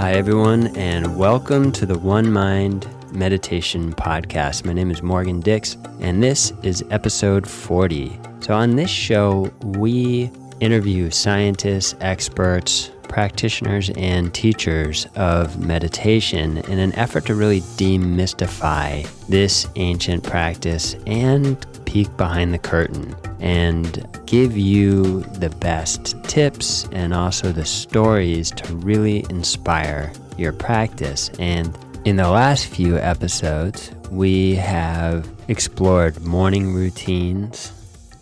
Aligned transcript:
Hi, 0.00 0.12
everyone, 0.12 0.74
and 0.78 1.18
welcome 1.18 1.70
to 1.72 1.84
the 1.84 1.98
One 1.98 2.32
Mind 2.32 2.88
Meditation 3.12 3.92
Podcast. 3.92 4.64
My 4.64 4.72
name 4.72 4.90
is 4.90 5.02
Morgan 5.02 5.40
Dix, 5.40 5.76
and 6.00 6.22
this 6.22 6.54
is 6.62 6.82
episode 6.90 7.46
40. 7.46 8.18
So, 8.40 8.54
on 8.54 8.76
this 8.76 8.88
show, 8.88 9.52
we 9.62 10.30
interview 10.58 11.10
scientists, 11.10 11.96
experts, 12.00 12.92
practitioners, 13.10 13.90
and 13.90 14.32
teachers 14.32 15.06
of 15.16 15.60
meditation 15.60 16.56
in 16.56 16.78
an 16.78 16.94
effort 16.94 17.26
to 17.26 17.34
really 17.34 17.60
demystify 17.60 19.06
this 19.26 19.68
ancient 19.76 20.24
practice 20.24 20.96
and 21.06 21.66
peek 21.90 22.16
behind 22.16 22.54
the 22.54 22.58
curtain 22.58 23.16
and 23.40 24.06
give 24.24 24.56
you 24.56 25.22
the 25.40 25.50
best 25.58 26.14
tips 26.22 26.88
and 26.92 27.12
also 27.12 27.50
the 27.50 27.64
stories 27.64 28.52
to 28.52 28.76
really 28.76 29.26
inspire 29.28 30.12
your 30.38 30.52
practice. 30.52 31.30
And 31.40 31.76
in 32.04 32.14
the 32.14 32.30
last 32.30 32.66
few 32.66 32.96
episodes, 32.96 33.90
we 34.08 34.54
have 34.54 35.28
explored 35.48 36.24
morning 36.24 36.72
routines 36.72 37.72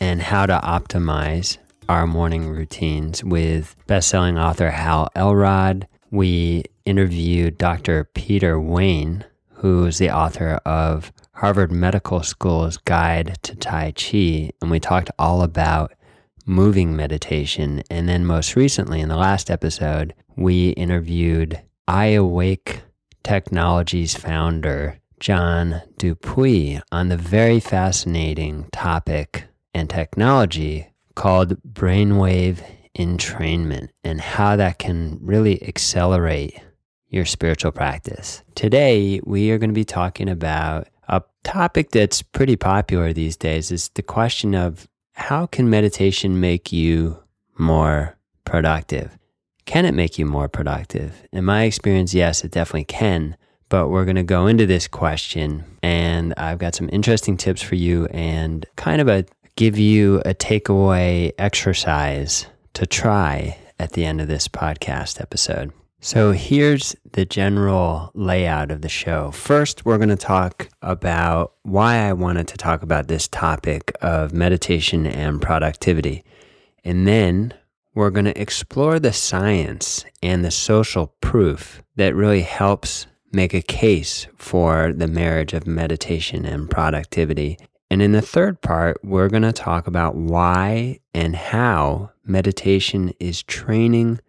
and 0.00 0.22
how 0.22 0.46
to 0.46 0.58
optimize 0.64 1.58
our 1.91 2.06
morning 2.06 2.48
routines 2.48 3.22
with 3.22 3.77
best-selling 3.86 4.38
author 4.38 4.70
Hal 4.70 5.10
Elrod. 5.14 5.86
We 6.10 6.64
interviewed 6.86 7.58
Dr. 7.58 8.05
Peter 8.14 8.58
Wayne, 8.58 9.27
who 9.59 9.87
is 9.87 9.98
the 9.98 10.11
author 10.11 10.61
of 10.65 11.12
Harvard 11.33 11.71
Medical 11.71 12.23
School's 12.23 12.77
Guide 12.77 13.39
to 13.43 13.55
Tai 13.57 13.93
Chi, 13.93 14.51
and 14.61 14.71
we 14.71 14.81
talked 14.81 15.11
all 15.19 15.42
about 15.42 15.92
moving 16.47 16.97
meditation. 16.97 17.83
And 17.91 18.09
then, 18.09 18.25
most 18.25 18.56
recently, 18.56 19.00
in 19.00 19.09
the 19.09 19.17
last 19.17 19.50
episode, 19.50 20.15
we 20.37 20.70
interviewed 20.70 21.61
iAwake 21.89 22.81
Technologies 23.25 24.15
founder 24.15 25.00
John 25.20 25.83
Dupuy 25.98 26.81
on 26.91 27.09
the 27.09 27.17
very 27.17 27.61
fascinating 27.61 28.69
topic 28.72 29.45
and 29.75 29.91
technology 29.91 30.89
called 31.15 31.62
brainwave 31.62 32.61
entrainment 32.97 33.89
and 34.03 34.20
how 34.20 34.56
that 34.56 34.78
can 34.78 35.19
really 35.20 35.62
accelerate 35.67 36.59
your 37.09 37.25
spiritual 37.25 37.73
practice. 37.73 38.42
Today, 38.55 39.20
we 39.25 39.51
are 39.51 39.59
going 39.59 39.70
to 39.70 39.75
be 39.75 39.84
talking 39.84 40.28
about 40.28 40.89
a 41.09 41.23
topic 41.42 41.91
that's 41.91 42.23
pretty 42.23 42.56
popular 42.56 43.12
these 43.12 43.37
days 43.37 43.70
is 43.70 43.89
the 43.91 44.03
question 44.03 44.55
of 44.55 44.87
how 45.12 45.47
can 45.47 45.70
meditation 45.70 46.41
make 46.41 46.73
you 46.73 47.23
more 47.59 48.17
productive? 48.45 49.19
Can 49.65 49.84
it 49.84 49.95
make 49.95 50.19
you 50.19 50.27
more 50.27 50.48
productive? 50.48 51.27
In 51.33 51.45
my 51.45 51.65
experience, 51.65 52.15
yes, 52.15 52.45
it 52.45 52.50
definitely 52.50 52.84
can. 52.84 53.37
But 53.69 53.89
we're 53.89 54.06
going 54.06 54.17
to 54.17 54.22
go 54.22 54.47
into 54.47 54.65
this 54.65 54.89
question, 54.89 55.65
and 55.83 56.33
I've 56.39 56.59
got 56.59 56.75
some 56.75 56.89
interesting 56.91 57.37
tips 57.37 57.61
for 57.61 57.75
you 57.75 58.06
and 58.06 58.65
kind 58.77 59.03
of 59.03 59.09
a 59.09 59.27
give 59.56 59.78
you 59.78 60.22
a 60.25 60.33
takeaway 60.33 61.33
exercise 61.37 62.47
to 62.72 62.87
try 62.87 63.59
at 63.78 63.93
the 63.93 64.06
end 64.06 64.20
of 64.20 64.28
this 64.28 64.48
podcast 64.48 65.20
episode. 65.20 65.72
So 66.00 66.30
here's 66.30 66.94
the 67.12 67.24
general 67.24 68.12
layout 68.14 68.70
of 68.70 68.82
the 68.82 68.88
show. 68.88 69.32
First, 69.32 69.84
we're 69.84 69.96
going 69.96 70.10
to 70.10 70.16
talk 70.16 70.68
about 70.80 71.54
why 71.62 71.96
I 71.96 72.12
wanted 72.12 72.46
to 72.48 72.56
talk 72.56 72.82
about 72.82 73.08
this 73.08 73.27
topic 73.27 73.92
of 74.00 74.32
meditation 74.32 75.08
and 75.08 75.42
productivity. 75.42 76.24
And 76.84 77.08
then 77.08 77.52
we're 77.96 78.10
going 78.10 78.26
to 78.26 78.41
explore 78.41 79.00
the 79.00 79.12
science 79.12 80.04
and 80.22 80.44
the 80.44 80.53
social 80.53 81.08
proof 81.20 81.82
that 81.97 82.14
really 82.14 82.42
helps 82.42 83.08
make 83.32 83.53
a 83.53 83.60
case 83.60 84.28
for 84.37 84.92
the 84.92 85.08
marriage 85.08 85.53
of 85.53 85.66
meditation 85.66 86.44
and 86.44 86.70
productivity. 86.70 87.58
And 87.91 88.00
in 88.00 88.12
the 88.12 88.22
third 88.22 88.60
part, 88.60 89.00
we're 89.03 89.28
going 89.28 89.42
to 89.42 89.53
talk 89.53 89.88
about 89.88 90.14
why 90.14 91.00
and 91.12 91.34
how 91.34 92.12
meditation 92.25 93.12
is 93.19 93.42
training 93.42 94.20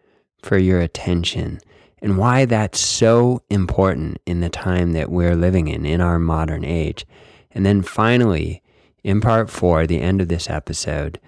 for 0.41 0.57
your 0.57 0.81
attention 0.81 1.59
and 2.01 2.17
why 2.17 2.45
that's 2.45 2.79
so 2.79 3.41
important 3.49 4.19
in 4.25 4.39
the 4.39 4.49
time 4.49 4.93
that 4.93 5.11
we're 5.11 5.35
living 5.35 5.67
in, 5.67 5.85
in 5.85 6.01
our 6.01 6.19
modern 6.19 6.63
age. 6.63 7.05
And 7.51 7.65
then 7.65 7.81
finally, 7.81 8.61
in 9.03 9.21
part 9.21 9.49
four, 9.49 9.85
the 9.85 10.01
end 10.01 10.21
of 10.21 10.27
this 10.27 10.49
episode, 10.49 11.19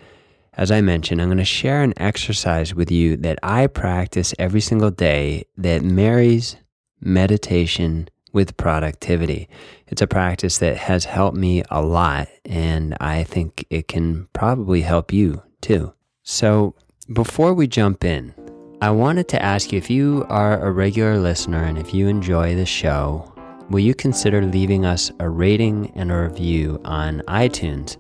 as 0.54 0.72
I 0.72 0.82
mentioned, 0.82 1.22
I'm 1.22 1.30
going 1.30 1.38
to 1.38 1.46
share 1.46 1.82
an 1.82 1.94
exercise 1.98 2.76
with 2.76 2.92
you 2.92 3.18
that 3.18 3.40
I 3.42 3.68
practice 3.68 4.34
every 4.38 4.62
single 4.62 4.92
day 4.92 5.46
that 5.58 5.82
marries 5.82 6.58
meditation 7.00 8.10
with 8.34 8.58
productivity. 8.58 9.50
It's 9.88 10.02
a 10.02 10.08
practice 10.08 10.58
that 10.60 10.78
has 10.78 11.06
helped 11.06 11.38
me 11.38 11.64
a 11.70 11.82
lot, 11.82 12.28
and 12.46 12.96
I 13.00 13.24
think 13.24 13.66
it 13.70 13.88
can 13.88 14.28
probably 14.34 14.82
help 14.82 15.12
you 15.12 15.44
too. 15.62 15.94
So, 16.24 16.76
before 17.12 17.54
we 17.54 17.68
jump 17.68 18.04
in, 18.06 18.34
I 18.82 18.90
wanted 18.90 19.28
to 19.28 19.40
ask 19.40 19.72
you 19.72 19.78
if 19.78 19.92
you 19.92 20.26
are 20.28 20.60
a 20.60 20.72
regular 20.72 21.20
listener 21.20 21.64
and 21.64 21.78
if 21.78 21.94
you 21.94 22.08
enjoy 22.08 22.56
the 22.56 22.66
show, 22.66 23.32
will 23.70 23.80
you 23.80 23.94
consider 23.94 24.42
leaving 24.42 24.86
us 24.86 25.12
a 25.20 25.30
rating 25.30 25.92
and 25.94 26.12
a 26.12 26.24
review 26.24 26.82
on 26.84 27.22
iTunes? 27.28 27.98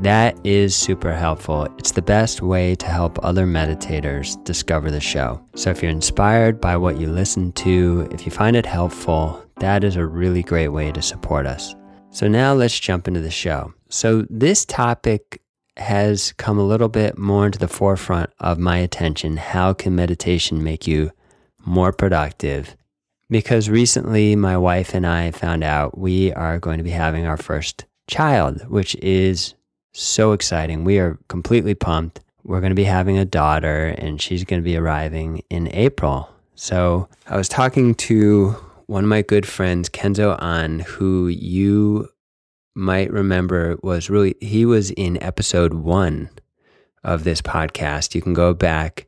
That 0.00 0.34
is 0.42 0.74
super 0.74 1.12
helpful. 1.12 1.64
It's 1.76 1.92
the 1.92 2.00
best 2.00 2.40
way 2.40 2.74
to 2.74 2.86
help 2.86 3.22
other 3.22 3.46
meditators 3.46 4.42
discover 4.44 4.90
the 4.90 4.98
show. 4.98 5.44
So 5.56 5.68
if 5.68 5.82
you're 5.82 5.90
inspired 5.90 6.58
by 6.58 6.78
what 6.78 6.98
you 6.98 7.10
listen 7.10 7.52
to, 7.52 8.08
if 8.10 8.24
you 8.24 8.32
find 8.32 8.56
it 8.56 8.64
helpful, 8.64 9.44
that 9.60 9.84
is 9.84 9.96
a 9.96 10.06
really 10.06 10.42
great 10.42 10.68
way 10.68 10.90
to 10.92 11.02
support 11.02 11.44
us. 11.46 11.74
So 12.08 12.28
now 12.28 12.54
let's 12.54 12.80
jump 12.80 13.08
into 13.08 13.20
the 13.20 13.30
show. 13.30 13.74
So 13.90 14.24
this 14.30 14.64
topic 14.64 15.42
has 15.76 16.32
come 16.32 16.58
a 16.58 16.64
little 16.64 16.88
bit 16.88 17.18
more 17.18 17.46
into 17.46 17.58
the 17.58 17.68
forefront 17.68 18.30
of 18.38 18.58
my 18.58 18.78
attention. 18.78 19.36
How 19.36 19.72
can 19.72 19.94
meditation 19.94 20.62
make 20.62 20.86
you 20.86 21.10
more 21.64 21.92
productive? 21.92 22.76
Because 23.30 23.68
recently 23.68 24.36
my 24.36 24.56
wife 24.56 24.94
and 24.94 25.06
I 25.06 25.30
found 25.30 25.64
out 25.64 25.98
we 25.98 26.32
are 26.32 26.58
going 26.58 26.78
to 26.78 26.84
be 26.84 26.90
having 26.90 27.26
our 27.26 27.36
first 27.36 27.84
child, 28.06 28.66
which 28.68 28.94
is 28.96 29.54
so 29.92 30.32
exciting. 30.32 30.84
We 30.84 30.98
are 30.98 31.18
completely 31.28 31.74
pumped. 31.74 32.20
We're 32.44 32.60
going 32.60 32.70
to 32.70 32.76
be 32.76 32.84
having 32.84 33.16
a 33.16 33.24
daughter 33.24 33.94
and 33.98 34.20
she's 34.20 34.44
going 34.44 34.60
to 34.60 34.64
be 34.64 34.76
arriving 34.76 35.42
in 35.50 35.68
April. 35.74 36.28
So 36.54 37.08
I 37.26 37.36
was 37.36 37.48
talking 37.48 37.94
to 37.96 38.56
one 38.86 39.04
of 39.04 39.10
my 39.10 39.22
good 39.22 39.46
friends, 39.46 39.88
Kenzo 39.88 40.38
An, 40.40 40.80
who 40.80 41.28
you 41.28 42.08
might 42.74 43.10
remember 43.12 43.76
was 43.82 44.10
really, 44.10 44.34
he 44.40 44.64
was 44.64 44.90
in 44.92 45.22
episode 45.22 45.74
one 45.74 46.30
of 47.02 47.24
this 47.24 47.40
podcast. 47.40 48.14
You 48.14 48.22
can 48.22 48.34
go 48.34 48.54
back 48.54 49.06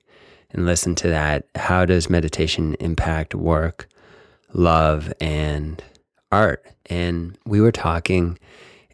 and 0.50 0.66
listen 0.66 0.94
to 0.97 1.09
that. 1.09 1.47
How 1.54 1.84
does 1.84 2.09
meditation 2.10 2.77
impact 2.81 3.34
work, 3.34 3.88
love, 4.53 5.12
and 5.21 5.82
art? 6.31 6.65
And 6.87 7.37
we 7.44 7.60
were 7.60 7.72
talking, 7.72 8.38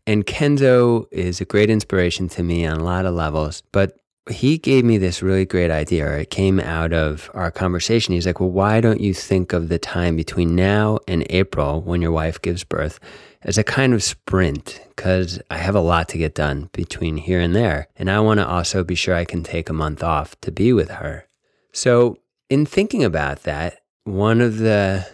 and 0.06 0.26
Kenzo 0.26 1.06
is 1.10 1.40
a 1.40 1.44
great 1.44 1.70
inspiration 1.70 2.28
to 2.30 2.42
me 2.42 2.66
on 2.66 2.78
a 2.78 2.84
lot 2.84 3.06
of 3.06 3.14
levels, 3.14 3.62
but 3.72 3.98
he 4.30 4.56
gave 4.56 4.84
me 4.84 4.98
this 4.98 5.22
really 5.22 5.44
great 5.44 5.70
idea. 5.70 6.08
It 6.16 6.30
came 6.30 6.60
out 6.60 6.92
of 6.92 7.30
our 7.34 7.50
conversation. 7.50 8.14
He's 8.14 8.26
like, 8.26 8.38
Well, 8.38 8.50
why 8.50 8.80
don't 8.80 9.00
you 9.00 9.12
think 9.14 9.52
of 9.52 9.68
the 9.68 9.78
time 9.78 10.16
between 10.16 10.54
now 10.54 10.98
and 11.08 11.26
April 11.30 11.80
when 11.80 12.00
your 12.00 12.12
wife 12.12 12.40
gives 12.40 12.62
birth 12.62 13.00
as 13.42 13.58
a 13.58 13.64
kind 13.64 13.92
of 13.92 14.02
sprint? 14.02 14.80
Because 14.94 15.40
I 15.50 15.56
have 15.58 15.74
a 15.74 15.80
lot 15.80 16.08
to 16.10 16.18
get 16.18 16.36
done 16.36 16.70
between 16.72 17.16
here 17.16 17.40
and 17.40 17.54
there. 17.54 17.88
And 17.96 18.10
I 18.10 18.20
want 18.20 18.38
to 18.38 18.46
also 18.46 18.84
be 18.84 18.94
sure 18.94 19.14
I 19.14 19.24
can 19.24 19.42
take 19.42 19.68
a 19.68 19.74
month 19.74 20.04
off 20.04 20.40
to 20.42 20.52
be 20.52 20.72
with 20.72 20.90
her. 20.90 21.26
So, 21.72 22.18
in 22.48 22.64
thinking 22.66 23.02
about 23.02 23.42
that, 23.42 23.80
one 24.04 24.40
of 24.40 24.58
the 24.58 25.08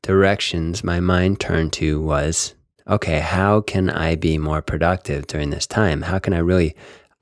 directions 0.00 0.84
my 0.84 1.00
mind 1.00 1.40
turned 1.40 1.72
to 1.74 2.00
was 2.00 2.54
okay, 2.88 3.18
how 3.18 3.60
can 3.60 3.90
I 3.90 4.14
be 4.14 4.38
more 4.38 4.62
productive 4.62 5.26
during 5.26 5.50
this 5.50 5.66
time? 5.66 6.02
How 6.02 6.20
can 6.20 6.32
I 6.32 6.38
really 6.38 6.76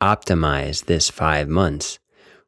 optimize 0.05 0.85
this 0.85 1.09
five 1.09 1.49
months 1.49 1.99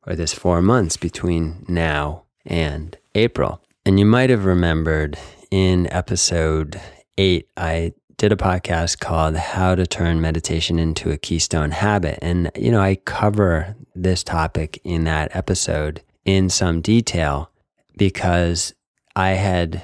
or 0.06 0.14
this 0.14 0.34
four 0.34 0.60
months 0.60 0.98
between 0.98 1.64
now 1.66 2.24
and 2.44 2.98
April. 3.14 3.62
And 3.86 3.98
you 3.98 4.04
might 4.04 4.30
have 4.30 4.44
remembered 4.44 5.18
in 5.50 5.90
episode 5.90 6.78
eight, 7.16 7.48
I 7.56 7.94
did 8.18 8.32
a 8.32 8.36
podcast 8.36 9.00
called 9.00 9.36
How 9.36 9.74
to 9.74 9.86
Turn 9.86 10.20
Meditation 10.20 10.78
into 10.78 11.10
a 11.10 11.16
Keystone 11.16 11.70
Habit. 11.70 12.18
And, 12.20 12.50
you 12.56 12.70
know, 12.70 12.80
I 12.80 12.96
cover 12.96 13.74
this 13.94 14.22
topic 14.22 14.80
in 14.84 15.04
that 15.04 15.34
episode 15.34 16.02
in 16.24 16.50
some 16.50 16.80
detail 16.80 17.50
because 17.96 18.74
I 19.14 19.30
had 19.30 19.82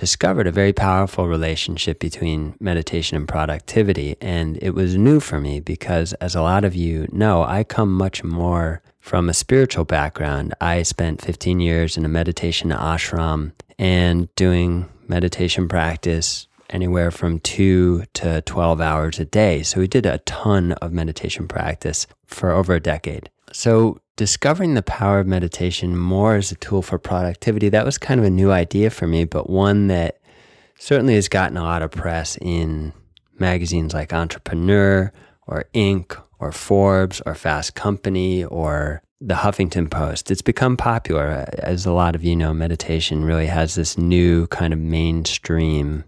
discovered 0.00 0.46
a 0.46 0.50
very 0.50 0.72
powerful 0.72 1.28
relationship 1.28 1.98
between 1.98 2.54
meditation 2.58 3.18
and 3.18 3.28
productivity. 3.28 4.16
And 4.18 4.56
it 4.62 4.70
was 4.70 4.96
new 4.96 5.20
for 5.20 5.38
me 5.38 5.60
because, 5.60 6.14
as 6.14 6.34
a 6.34 6.40
lot 6.40 6.64
of 6.64 6.74
you 6.74 7.06
know, 7.12 7.42
I 7.42 7.64
come 7.64 7.92
much 7.92 8.24
more 8.24 8.80
from 8.98 9.28
a 9.28 9.34
spiritual 9.34 9.84
background. 9.84 10.54
I 10.58 10.84
spent 10.84 11.20
15 11.20 11.60
years 11.60 11.98
in 11.98 12.06
a 12.06 12.08
meditation 12.08 12.70
ashram 12.70 13.52
and 13.78 14.34
doing 14.36 14.88
meditation 15.06 15.68
practice 15.68 16.48
anywhere 16.70 17.10
from 17.10 17.38
two 17.40 18.04
to 18.14 18.40
12 18.40 18.80
hours 18.80 19.18
a 19.18 19.26
day. 19.26 19.62
So 19.62 19.80
we 19.80 19.86
did 19.86 20.06
a 20.06 20.16
ton 20.18 20.72
of 20.72 20.94
meditation 20.94 21.46
practice 21.46 22.06
for 22.24 22.52
over 22.52 22.72
a 22.72 22.80
decade. 22.80 23.28
So 23.52 24.00
discovering 24.20 24.74
the 24.74 24.82
power 24.82 25.18
of 25.18 25.26
meditation 25.26 25.96
more 25.96 26.34
as 26.34 26.52
a 26.52 26.54
tool 26.56 26.82
for 26.82 26.98
productivity, 26.98 27.70
that 27.70 27.86
was 27.86 27.96
kind 27.96 28.20
of 28.20 28.26
a 28.26 28.28
new 28.28 28.52
idea 28.52 28.90
for 28.90 29.06
me, 29.06 29.24
but 29.24 29.48
one 29.48 29.86
that 29.86 30.20
certainly 30.78 31.14
has 31.14 31.26
gotten 31.26 31.56
a 31.56 31.62
lot 31.62 31.80
of 31.80 31.90
press 31.90 32.36
in 32.42 32.92
magazines 33.38 33.94
like 33.94 34.12
Entrepreneur 34.12 35.10
or 35.46 35.64
Inc. 35.72 36.22
or 36.38 36.52
Forbes 36.52 37.22
or 37.24 37.34
Fast 37.34 37.74
Company 37.74 38.44
or 38.44 39.00
the 39.22 39.36
Huffington 39.36 39.90
Post. 39.90 40.30
It's 40.30 40.42
become 40.42 40.76
popular. 40.76 41.48
As 41.56 41.86
a 41.86 41.92
lot 41.92 42.14
of 42.14 42.22
you 42.22 42.36
know, 42.36 42.52
meditation 42.52 43.24
really 43.24 43.46
has 43.46 43.74
this 43.74 43.96
new 43.96 44.48
kind 44.48 44.74
of 44.74 44.78
mainstream 44.78 46.04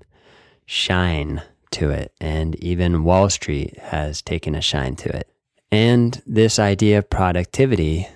shine 0.67 1.41
to 1.71 1.89
it. 1.89 2.13
And 2.21 2.57
even 2.57 3.05
Wall 3.05 3.31
Street 3.31 3.79
has 3.79 4.21
taken 4.21 4.55
a 4.55 4.61
shine 4.61 4.97
to 4.97 5.09
it. 5.17 5.32
And 5.73 6.21
this 6.27 6.59
idea 6.59 6.99
of 6.99 7.09
productivity 7.09 8.07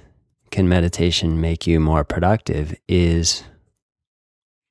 can 0.51 0.69
meditation 0.69 1.41
make 1.41 1.67
you 1.67 1.81
more 1.81 2.05
productive 2.05 2.77
is 2.87 3.45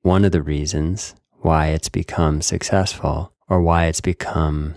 one 0.04 0.24
of 0.24 0.32
the 0.32 0.44
reasons 0.44 1.16
why 1.40 1.70
it's 1.70 1.90
become 1.90 2.44
successful 2.44 3.34
or 3.50 3.60
why 3.60 3.86
it's 3.86 4.02
become 4.02 4.76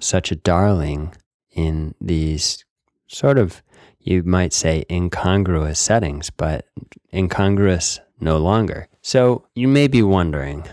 such 0.00 0.32
a 0.32 0.36
darling 0.36 1.14
in 1.50 1.94
these 2.00 2.64
sort 3.06 3.36
of, 3.36 3.62
you 4.00 4.22
might 4.22 4.54
say, 4.54 4.86
incongruous 4.88 5.78
settings, 5.78 6.30
but 6.30 6.64
incongruous 7.12 8.00
no 8.18 8.38
longer. 8.38 8.88
So 9.02 9.46
you 9.54 9.68
may 9.68 9.88
be 9.88 10.02
wondering 10.02 10.66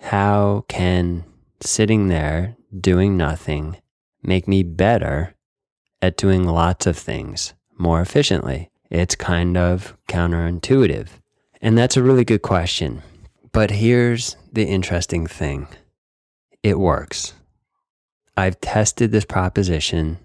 how 0.00 0.64
can 0.66 1.24
sitting 1.60 2.08
there 2.08 2.56
doing 2.76 3.16
nothing 3.16 3.76
make 4.22 4.48
me 4.48 4.64
better 4.64 5.36
at 6.02 6.16
doing 6.16 6.46
lots 6.46 6.86
of 6.86 6.96
things 6.96 7.54
more 7.78 8.00
efficiently? 8.00 8.70
It's 8.90 9.14
kind 9.14 9.56
of 9.56 9.96
counterintuitive. 10.08 11.08
And 11.62 11.76
that's 11.76 11.96
a 11.96 12.02
really 12.02 12.24
good 12.24 12.42
question. 12.42 13.02
But 13.52 13.70
here's 13.70 14.36
the 14.52 14.64
interesting 14.64 15.26
thing 15.26 15.68
it 16.62 16.78
works. 16.78 17.34
I've 18.36 18.60
tested 18.60 19.12
this 19.12 19.24
proposition 19.24 20.18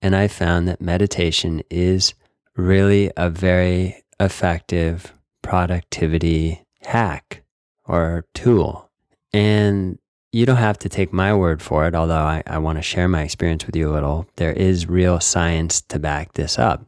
and 0.00 0.16
I 0.16 0.28
found 0.28 0.68
that 0.68 0.80
meditation 0.80 1.62
is 1.70 2.14
really 2.56 3.10
a 3.16 3.30
very 3.30 4.02
effective 4.18 5.12
productivity 5.42 6.64
hack 6.82 7.42
or 7.84 8.26
tool. 8.34 8.90
And 9.32 9.98
you 10.32 10.46
don't 10.46 10.56
have 10.56 10.78
to 10.78 10.88
take 10.88 11.12
my 11.12 11.34
word 11.34 11.60
for 11.60 11.86
it, 11.86 11.94
although 11.94 12.14
I, 12.14 12.42
I 12.46 12.58
want 12.58 12.78
to 12.78 12.82
share 12.82 13.06
my 13.06 13.22
experience 13.22 13.66
with 13.66 13.76
you 13.76 13.90
a 13.90 13.92
little. 13.92 14.26
There 14.36 14.52
is 14.52 14.88
real 14.88 15.20
science 15.20 15.82
to 15.82 15.98
back 15.98 16.32
this 16.32 16.58
up. 16.58 16.84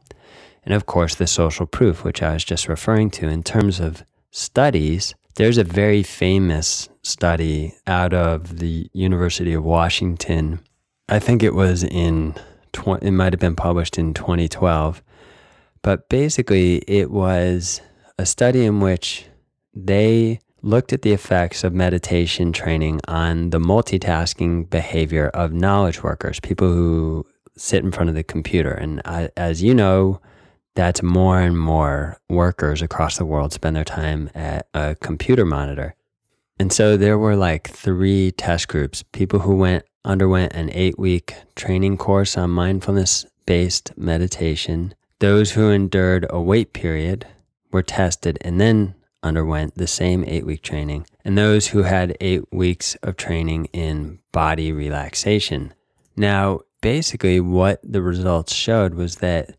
And 0.65 0.73
of 0.73 0.87
course, 0.87 1.13
the 1.13 1.27
social 1.27 1.67
proof, 1.67 2.03
which 2.03 2.23
I 2.23 2.33
was 2.33 2.43
just 2.43 2.67
referring 2.67 3.11
to 3.11 3.27
in 3.27 3.43
terms 3.43 3.79
of 3.79 4.03
studies. 4.31 5.13
There's 5.35 5.59
a 5.59 5.63
very 5.63 6.01
famous 6.01 6.89
study 7.03 7.75
out 7.85 8.13
of 8.13 8.57
the 8.57 8.89
University 8.93 9.53
of 9.53 9.63
Washington. 9.63 10.59
I 11.07 11.19
think 11.19 11.43
it 11.43 11.53
was 11.53 11.83
in, 11.83 12.33
it 12.73 13.11
might 13.11 13.33
have 13.33 13.39
been 13.39 13.55
published 13.55 13.99
in 13.99 14.15
2012. 14.15 15.03
But 15.83 16.09
basically, 16.09 16.77
it 16.87 17.11
was 17.11 17.79
a 18.17 18.25
study 18.25 18.65
in 18.65 18.79
which 18.79 19.27
they 19.75 20.39
looked 20.65 20.91
at 20.91 21.03
the 21.03 21.13
effects 21.13 21.63
of 21.63 21.73
meditation 21.73 22.51
training 22.51 22.99
on 23.07 23.51
the 23.51 23.59
multitasking 23.59 24.67
behavior 24.69 25.29
of 25.29 25.53
knowledge 25.53 26.01
workers, 26.01 26.39
people 26.39 26.67
who 26.67 27.25
sit 27.55 27.83
in 27.83 27.91
front 27.91 28.09
of 28.09 28.15
the 28.15 28.23
computer. 28.23 28.71
And 28.71 28.99
I, 29.05 29.29
as 29.37 29.61
you 29.61 29.75
know, 29.75 30.19
that's 30.73 31.03
more 31.03 31.39
and 31.39 31.57
more 31.57 32.17
workers 32.29 32.81
across 32.81 33.17
the 33.17 33.25
world 33.25 33.53
spend 33.53 33.75
their 33.75 33.85
time 33.85 34.29
at 34.33 34.67
a 34.73 34.95
computer 34.95 35.45
monitor. 35.45 35.93
And 36.57 36.73
so 36.73 36.97
there 36.97 37.17
were 37.17 37.35
like 37.35 37.69
three 37.69 38.31
test 38.31 38.67
groups 38.67 39.03
people 39.03 39.39
who 39.39 39.55
went 39.55 39.85
underwent 40.03 40.53
an 40.53 40.71
eight 40.73 40.97
week 40.97 41.35
training 41.55 41.97
course 41.97 42.37
on 42.37 42.49
mindfulness 42.49 43.25
based 43.45 43.95
meditation. 43.97 44.95
Those 45.19 45.51
who 45.51 45.69
endured 45.69 46.25
a 46.29 46.41
wait 46.41 46.73
period 46.73 47.27
were 47.71 47.83
tested 47.83 48.37
and 48.41 48.59
then 48.59 48.95
underwent 49.25 49.75
the 49.75 49.87
same 49.87 50.23
eight 50.25 50.45
week 50.45 50.61
training, 50.61 51.05
and 51.25 51.37
those 51.37 51.67
who 51.67 51.83
had 51.83 52.15
eight 52.21 52.43
weeks 52.53 52.95
of 53.03 53.17
training 53.17 53.65
in 53.73 54.19
body 54.31 54.71
relaxation. 54.71 55.73
Now, 56.15 56.61
basically, 56.81 57.39
what 57.39 57.79
the 57.83 58.01
results 58.01 58.53
showed 58.53 58.93
was 58.93 59.17
that 59.17 59.55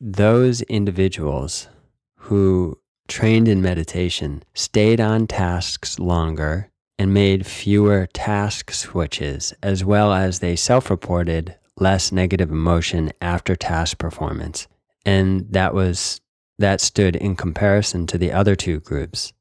those 0.00 0.62
individuals 0.62 1.68
who 2.16 2.78
trained 3.08 3.46
in 3.46 3.62
meditation 3.62 4.42
stayed 4.54 5.00
on 5.00 5.26
tasks 5.26 5.98
longer 5.98 6.70
and 6.98 7.12
made 7.12 7.46
fewer 7.46 8.08
task 8.12 8.72
switches, 8.72 9.54
as 9.62 9.84
well 9.84 10.12
as 10.12 10.38
they 10.38 10.56
self 10.56 10.90
reported 10.90 11.54
less 11.78 12.10
negative 12.10 12.50
emotion 12.50 13.12
after 13.20 13.54
task 13.54 13.98
performance. 13.98 14.66
And 15.04 15.46
that 15.52 15.74
was 15.74 16.20
that 16.58 16.80
stood 16.80 17.16
in 17.16 17.36
comparison 17.36 18.06
to 18.06 18.18
the 18.18 18.32
other 18.32 18.56
two 18.56 18.80
groups. 18.80 19.32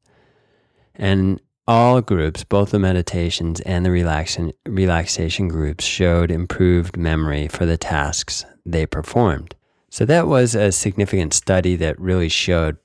And 0.94 1.42
all 1.68 2.02
groups, 2.02 2.44
both 2.44 2.72
the 2.72 2.80
meditations 2.80 3.60
and 3.62 3.86
the 3.86 3.92
relaxation, 3.92 4.54
relaxation 4.68 5.48
groups, 5.48 5.84
showed 5.84 6.32
improved 6.32 6.96
memory 6.96 7.48
for 7.48 7.66
the 7.66 7.78
tasks 7.78 8.46
they 8.66 8.86
performed. 8.86 9.56
So 9.90 10.06
that 10.06 10.28
was 10.28 10.56
a 10.56 10.72
significant 10.72 11.34
study 11.34 11.76
that 11.78 12.00
really 12.00 12.30
showed 12.30 12.78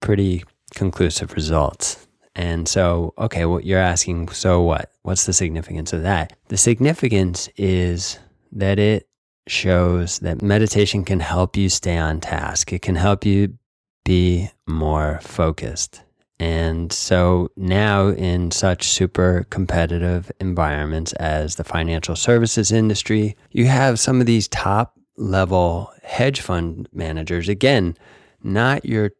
pretty 0.00 0.44
conclusive 0.74 1.32
results. 1.32 2.06
And 2.34 2.68
so, 2.68 3.14
okay, 3.18 3.44
what 3.44 3.52
well, 3.52 3.60
you're 3.62 3.78
asking, 3.78 4.28
so 4.28 4.62
what? 4.62 4.90
What's 5.02 5.26
the 5.26 5.32
significance 5.32 5.92
of 5.92 6.02
that? 6.02 6.36
The 6.48 6.56
significance 6.56 7.48
is 7.56 8.18
that 8.52 8.78
it 8.78 9.08
shows 9.46 10.20
that 10.20 10.42
meditation 10.42 11.04
can 11.04 11.20
help 11.20 11.56
you 11.56 11.68
stay 11.68 11.96
on 11.96 12.20
task. 12.20 12.72
It 12.72 12.82
can 12.82 12.96
help 12.96 13.24
you 13.24 13.58
be 14.04 14.50
more 14.66 15.20
focused. 15.22 16.02
And 16.38 16.90
so 16.90 17.50
now, 17.56 18.08
in 18.08 18.50
such 18.50 18.88
super 18.88 19.46
competitive 19.50 20.32
environments 20.40 21.12
as 21.14 21.56
the 21.56 21.64
financial 21.64 22.16
services 22.16 22.72
industry, 22.72 23.36
you 23.50 23.66
have 23.66 24.00
some 24.00 24.20
of 24.20 24.26
these 24.26 24.48
top 24.48 24.98
level 25.18 25.92
hedge 26.02 26.40
fund 26.40 26.88
managers. 26.94 27.48
Again, 27.48 27.94
not 28.42 28.86
your 28.86 29.10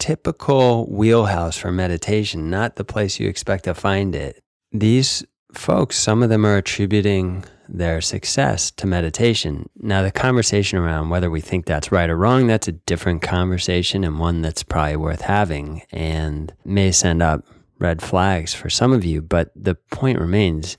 typical 0.00 0.86
wheelhouse 0.90 1.56
for 1.56 1.70
meditation, 1.70 2.50
not 2.50 2.76
the 2.76 2.84
place 2.84 3.20
you 3.20 3.28
expect 3.28 3.64
to 3.64 3.74
find 3.74 4.16
it. 4.16 4.42
These 4.72 5.24
folks, 5.52 5.96
some 5.96 6.22
of 6.22 6.28
them 6.28 6.44
are 6.44 6.56
attributing 6.56 7.44
their 7.68 8.00
success 8.00 8.70
to 8.72 8.86
meditation. 8.86 9.68
Now, 9.76 10.02
the 10.02 10.10
conversation 10.10 10.78
around 10.78 11.10
whether 11.10 11.30
we 11.30 11.40
think 11.40 11.66
that's 11.66 11.92
right 11.92 12.08
or 12.08 12.16
wrong, 12.16 12.46
that's 12.46 12.68
a 12.68 12.72
different 12.72 13.22
conversation 13.22 14.04
and 14.04 14.18
one 14.18 14.42
that's 14.42 14.62
probably 14.62 14.96
worth 14.96 15.22
having 15.22 15.82
and 15.90 16.52
may 16.64 16.92
send 16.92 17.22
up 17.22 17.44
red 17.78 18.02
flags 18.02 18.54
for 18.54 18.70
some 18.70 18.92
of 18.92 19.04
you. 19.04 19.22
But 19.22 19.50
the 19.54 19.74
point 19.74 20.18
remains 20.18 20.76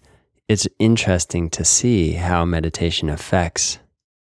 it's 0.47 0.67
interesting 0.79 1.49
to 1.51 1.65
see 1.65 2.13
how 2.13 2.45
meditation 2.45 3.09
affects 3.09 3.79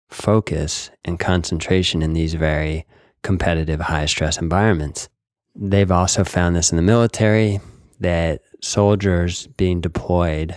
focus 0.08 0.90
and 1.04 1.18
concentration 1.18 2.02
in 2.02 2.14
these 2.14 2.35
very 2.35 2.85
competitive, 3.23 3.80
high 3.80 4.06
stress 4.06 4.38
environments. 4.38 5.08
They've 5.54 5.90
also 5.90 6.25
found 6.25 6.56
this 6.56 6.70
in 6.70 6.76
the 6.76 6.82
military 6.82 7.61
that 8.00 8.42
soldiers 8.61 9.46
being 9.46 9.80
deployed 9.80 10.56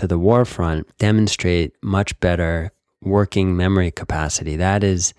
to 0.00 0.06
the 0.06 0.18
war 0.18 0.46
front 0.46 0.88
demonstrate 0.96 1.74
much 1.82 2.18
better 2.20 2.72
working 3.02 3.54
memory 3.54 3.90
capacity. 3.90 4.56
That 4.56 4.82
is 4.82 5.12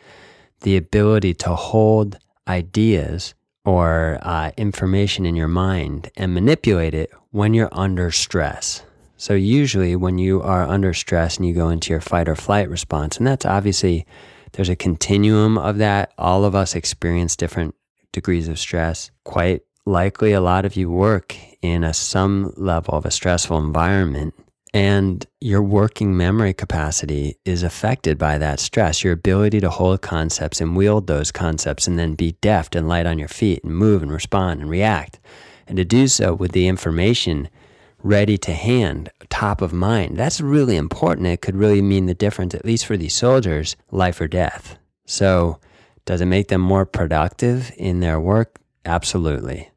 the 0.61 0.75
ability 0.75 1.35
to 1.35 1.55
hold 1.55 2.17
ideas 2.47 3.35
or 3.63 4.17
uh, 4.23 4.49
information 4.57 5.27
in 5.27 5.35
your 5.35 5.47
mind 5.47 6.09
and 6.17 6.33
manipulate 6.33 6.95
it 6.95 7.11
when 7.29 7.53
you're 7.53 7.69
under 7.71 8.09
stress. 8.09 8.81
So, 9.17 9.35
usually, 9.35 9.95
when 9.95 10.17
you 10.17 10.41
are 10.41 10.63
under 10.63 10.95
stress 10.95 11.37
and 11.37 11.47
you 11.47 11.53
go 11.53 11.69
into 11.69 11.91
your 11.91 12.01
fight 12.01 12.27
or 12.27 12.35
flight 12.35 12.67
response, 12.67 13.17
and 13.17 13.27
that's 13.27 13.45
obviously 13.45 14.07
there's 14.53 14.69
a 14.69 14.75
continuum 14.75 15.59
of 15.59 15.77
that. 15.77 16.11
All 16.17 16.43
of 16.43 16.55
us 16.55 16.73
experience 16.73 17.35
different 17.35 17.75
degrees 18.11 18.47
of 18.47 18.57
stress 18.57 19.11
quite 19.25 19.61
likely 19.85 20.31
a 20.31 20.41
lot 20.41 20.65
of 20.65 20.75
you 20.75 20.89
work 20.89 21.35
in 21.61 21.83
a 21.83 21.93
some 21.93 22.51
level 22.57 22.95
of 22.95 23.05
a 23.05 23.11
stressful 23.11 23.59
environment 23.59 24.33
and 24.73 25.25
your 25.41 25.61
working 25.61 26.15
memory 26.15 26.53
capacity 26.53 27.35
is 27.43 27.63
affected 27.63 28.17
by 28.17 28.37
that 28.37 28.59
stress. 28.59 29.03
Your 29.03 29.13
ability 29.13 29.59
to 29.59 29.69
hold 29.69 30.01
concepts 30.01 30.61
and 30.61 30.75
wield 30.75 31.07
those 31.07 31.31
concepts 31.31 31.87
and 31.87 31.99
then 31.99 32.15
be 32.15 32.33
deft 32.41 32.75
and 32.75 32.87
light 32.87 33.05
on 33.05 33.19
your 33.19 33.27
feet 33.27 33.63
and 33.63 33.75
move 33.75 34.01
and 34.01 34.11
respond 34.11 34.61
and 34.61 34.69
react. 34.69 35.19
And 35.67 35.77
to 35.77 35.85
do 35.85 36.07
so 36.07 36.33
with 36.33 36.53
the 36.53 36.67
information 36.67 37.49
ready 38.03 38.37
to 38.37 38.53
hand, 38.53 39.09
top 39.29 39.61
of 39.61 39.73
mind. 39.73 40.17
That's 40.17 40.41
really 40.41 40.75
important. 40.75 41.27
It 41.27 41.41
could 41.41 41.55
really 41.55 41.81
mean 41.81 42.05
the 42.05 42.13
difference, 42.13 42.55
at 42.55 42.65
least 42.65 42.85
for 42.85 42.97
these 42.97 43.13
soldiers, 43.13 43.75
life 43.91 44.19
or 44.21 44.27
death. 44.27 44.77
So, 45.05 45.59
does 46.05 46.21
it 46.21 46.25
make 46.25 46.47
them 46.47 46.61
more 46.61 46.85
productive 46.85 47.71
in 47.77 47.99
their 47.99 48.19
work? 48.19 48.59
Absolutely. 48.85 49.69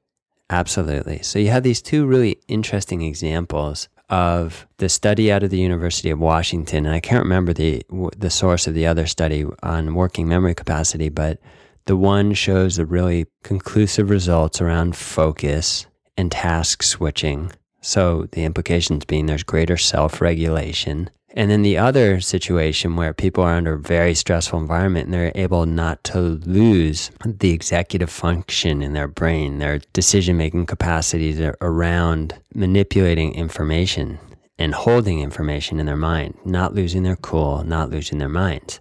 Absolutely. 0.49 1.21
So, 1.23 1.39
you 1.39 1.51
have 1.51 1.65
these 1.65 1.83
two 1.83 2.07
really 2.07 2.39
interesting 2.49 3.03
examples 3.03 3.89
of 4.11 4.67
the 4.79 4.89
study 4.89 5.33
out 5.33 5.43
of 5.43 5.51
the 5.51 5.59
University 5.59 6.11
of 6.11 6.19
Washington, 6.19 6.87
and 6.87 6.95
I 6.95 7.01
can't 7.01 7.23
remember 7.23 7.53
the 7.53 7.83
the 8.17 8.31
source 8.31 8.67
of 8.67 8.75
the 8.75 8.87
other 8.87 9.07
study 9.07 9.45
on 9.63 9.95
working 9.95 10.29
memory 10.29 10.55
capacity, 10.55 11.09
but 11.09 11.39
the 11.87 11.97
one 11.97 12.33
shows 12.35 12.77
the 12.77 12.87
really 12.87 13.27
conclusive 13.43 14.11
results 14.11 14.61
around 14.61 14.97
focus 14.97 15.87
and 16.17 16.31
task 16.31 16.83
switching. 16.83 17.53
So 17.81 18.29
the 18.33 18.45
implications 18.45 19.05
being 19.05 19.27
there's 19.27 19.43
greater 19.43 19.77
self-regulation. 19.77 21.11
And 21.37 21.51
then 21.51 21.63
the 21.63 21.77
other 21.77 22.21
situation 22.21 22.95
where 22.95 23.13
people 23.13 23.43
are 23.43 23.55
under 23.55 23.75
a 23.75 23.79
very 23.79 24.15
stressful 24.15 24.61
environment 24.61 25.07
and 25.07 25.15
they're 25.15 25.33
able 25.35 25.67
not 25.67 26.03
to 26.05 26.21
lose 26.21 27.11
the 27.27 27.51
executive 27.51 28.09
function 28.09 28.83
in 28.83 28.93
their 28.93 29.09
brain, 29.09 29.59
their 29.59 29.81
decision 29.93 30.37
making 30.37 30.67
capacities 30.67 31.41
around 31.61 32.35
manipulating 32.55 33.35
information 33.35 34.21
and 34.61 34.75
holding 34.75 35.19
information 35.19 35.81
in 35.81 35.87
their 35.87 35.97
mind, 35.97 36.39
not 36.45 36.73
losing 36.73 37.03
their 37.03 37.17
cool, 37.17 37.65
not 37.65 37.91
losing 37.91 38.19
their 38.19 38.29
minds. 38.29 38.81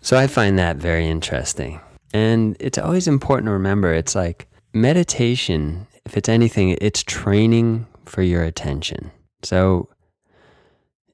So 0.00 0.16
I 0.16 0.26
find 0.28 0.58
that 0.58 0.78
very 0.78 1.06
interesting. 1.06 1.80
And 2.14 2.56
it's 2.58 2.78
always 2.78 3.06
important 3.06 3.48
to 3.48 3.52
remember 3.52 3.92
it's 3.92 4.14
like 4.14 4.48
meditation, 4.72 5.86
if 6.06 6.16
it's 6.16 6.30
anything, 6.30 6.78
it's 6.80 7.02
training 7.02 7.86
for 8.06 8.22
your 8.22 8.44
attention. 8.44 9.10
So 9.42 9.90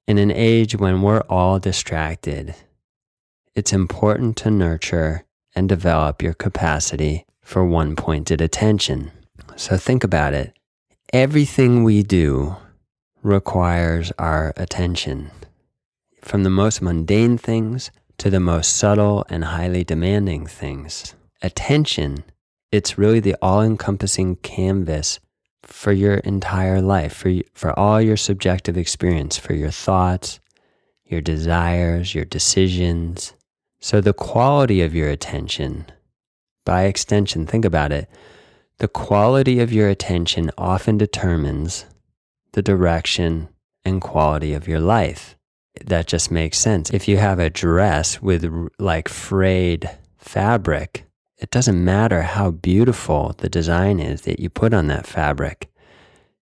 in 0.06 0.18
an 0.18 0.30
age 0.30 0.76
when 0.76 1.02
we're 1.02 1.22
all 1.28 1.58
distracted, 1.58 2.54
it's 3.54 3.72
important 3.72 4.36
to 4.38 4.50
nurture 4.50 5.24
and 5.54 5.68
develop 5.68 6.22
your 6.22 6.34
capacity 6.34 7.26
for 7.42 7.64
one 7.64 7.94
pointed 7.96 8.40
attention. 8.40 9.10
So 9.56 9.76
think 9.76 10.02
about 10.04 10.34
it. 10.34 10.56
Everything 11.12 11.84
we 11.84 12.02
do 12.02 12.56
requires 13.22 14.10
our 14.18 14.52
attention. 14.56 15.30
From 16.22 16.42
the 16.42 16.50
most 16.50 16.80
mundane 16.80 17.36
things 17.36 17.90
to 18.18 18.30
the 18.30 18.40
most 18.40 18.76
subtle 18.76 19.24
and 19.28 19.44
highly 19.44 19.84
demanding 19.84 20.46
things. 20.46 21.14
Attention, 21.42 22.24
it's 22.70 22.96
really 22.96 23.20
the 23.20 23.36
all 23.42 23.60
encompassing 23.60 24.36
canvas 24.36 25.20
for 25.62 25.92
your 25.92 26.14
entire 26.14 26.80
life, 26.80 27.12
for, 27.14 27.32
for 27.54 27.78
all 27.78 28.00
your 28.00 28.16
subjective 28.16 28.76
experience, 28.76 29.38
for 29.38 29.54
your 29.54 29.70
thoughts, 29.70 30.40
your 31.06 31.20
desires, 31.20 32.14
your 32.14 32.24
decisions. 32.24 33.34
So, 33.80 34.00
the 34.00 34.12
quality 34.12 34.80
of 34.82 34.94
your 34.94 35.08
attention, 35.08 35.86
by 36.64 36.84
extension, 36.84 37.46
think 37.46 37.64
about 37.64 37.92
it. 37.92 38.08
The 38.78 38.88
quality 38.88 39.60
of 39.60 39.72
your 39.72 39.88
attention 39.88 40.50
often 40.56 40.98
determines 40.98 41.84
the 42.52 42.62
direction 42.62 43.48
and 43.84 44.00
quality 44.00 44.54
of 44.54 44.68
your 44.68 44.80
life. 44.80 45.36
That 45.84 46.06
just 46.06 46.30
makes 46.30 46.58
sense. 46.58 46.90
If 46.90 47.08
you 47.08 47.16
have 47.16 47.38
a 47.38 47.50
dress 47.50 48.20
with 48.20 48.70
like 48.78 49.08
frayed 49.08 49.90
fabric, 50.18 51.04
it 51.42 51.50
doesn't 51.50 51.84
matter 51.84 52.22
how 52.22 52.52
beautiful 52.52 53.34
the 53.38 53.48
design 53.48 53.98
is 53.98 54.22
that 54.22 54.38
you 54.38 54.48
put 54.48 54.72
on 54.72 54.86
that 54.86 55.08
fabric. 55.08 55.68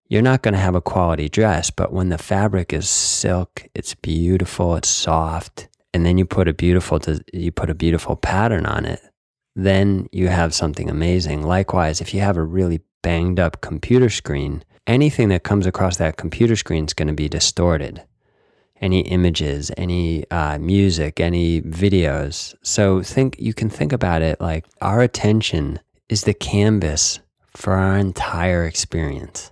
You're 0.07 0.21
not 0.21 0.43
going 0.43 0.53
to 0.53 0.59
have 0.59 0.75
a 0.75 0.81
quality 0.81 1.27
dress, 1.27 1.71
but 1.71 1.91
when 1.91 2.09
the 2.09 2.19
fabric 2.19 2.71
is 2.71 2.87
silk, 2.87 3.67
it's 3.73 3.95
beautiful, 3.95 4.75
it's 4.75 4.89
soft, 4.89 5.69
and 5.91 6.05
then 6.05 6.19
you 6.19 6.25
put 6.25 6.47
a 6.47 6.53
beautiful 6.53 6.99
you 7.33 7.51
put 7.51 7.71
a 7.71 7.73
beautiful 7.75 8.15
pattern 8.15 8.67
on 8.67 8.85
it, 8.85 9.01
then 9.55 10.07
you 10.11 10.27
have 10.27 10.53
something 10.53 10.87
amazing. 10.87 11.41
Likewise, 11.41 11.99
if 11.99 12.13
you 12.13 12.19
have 12.19 12.37
a 12.37 12.43
really 12.43 12.81
banged 13.01 13.39
up 13.39 13.61
computer 13.61 14.09
screen, 14.09 14.63
anything 14.85 15.29
that 15.29 15.43
comes 15.43 15.65
across 15.65 15.97
that 15.97 16.17
computer 16.17 16.55
screen 16.55 16.85
is 16.85 16.93
going 16.93 17.07
to 17.07 17.13
be 17.13 17.27
distorted 17.27 18.03
any 18.81 19.01
images, 19.01 19.71
any 19.77 20.29
uh, 20.31 20.57
music, 20.57 21.19
any 21.19 21.61
videos. 21.61 22.55
So 22.63 23.01
think 23.03 23.35
you 23.39 23.53
can 23.53 23.69
think 23.69 23.93
about 23.93 24.21
it 24.21 24.41
like 24.41 24.65
our 24.81 25.01
attention 25.01 25.79
is 26.09 26.23
the 26.23 26.33
canvas 26.33 27.19
for 27.55 27.73
our 27.73 27.97
entire 27.97 28.65
experience. 28.65 29.51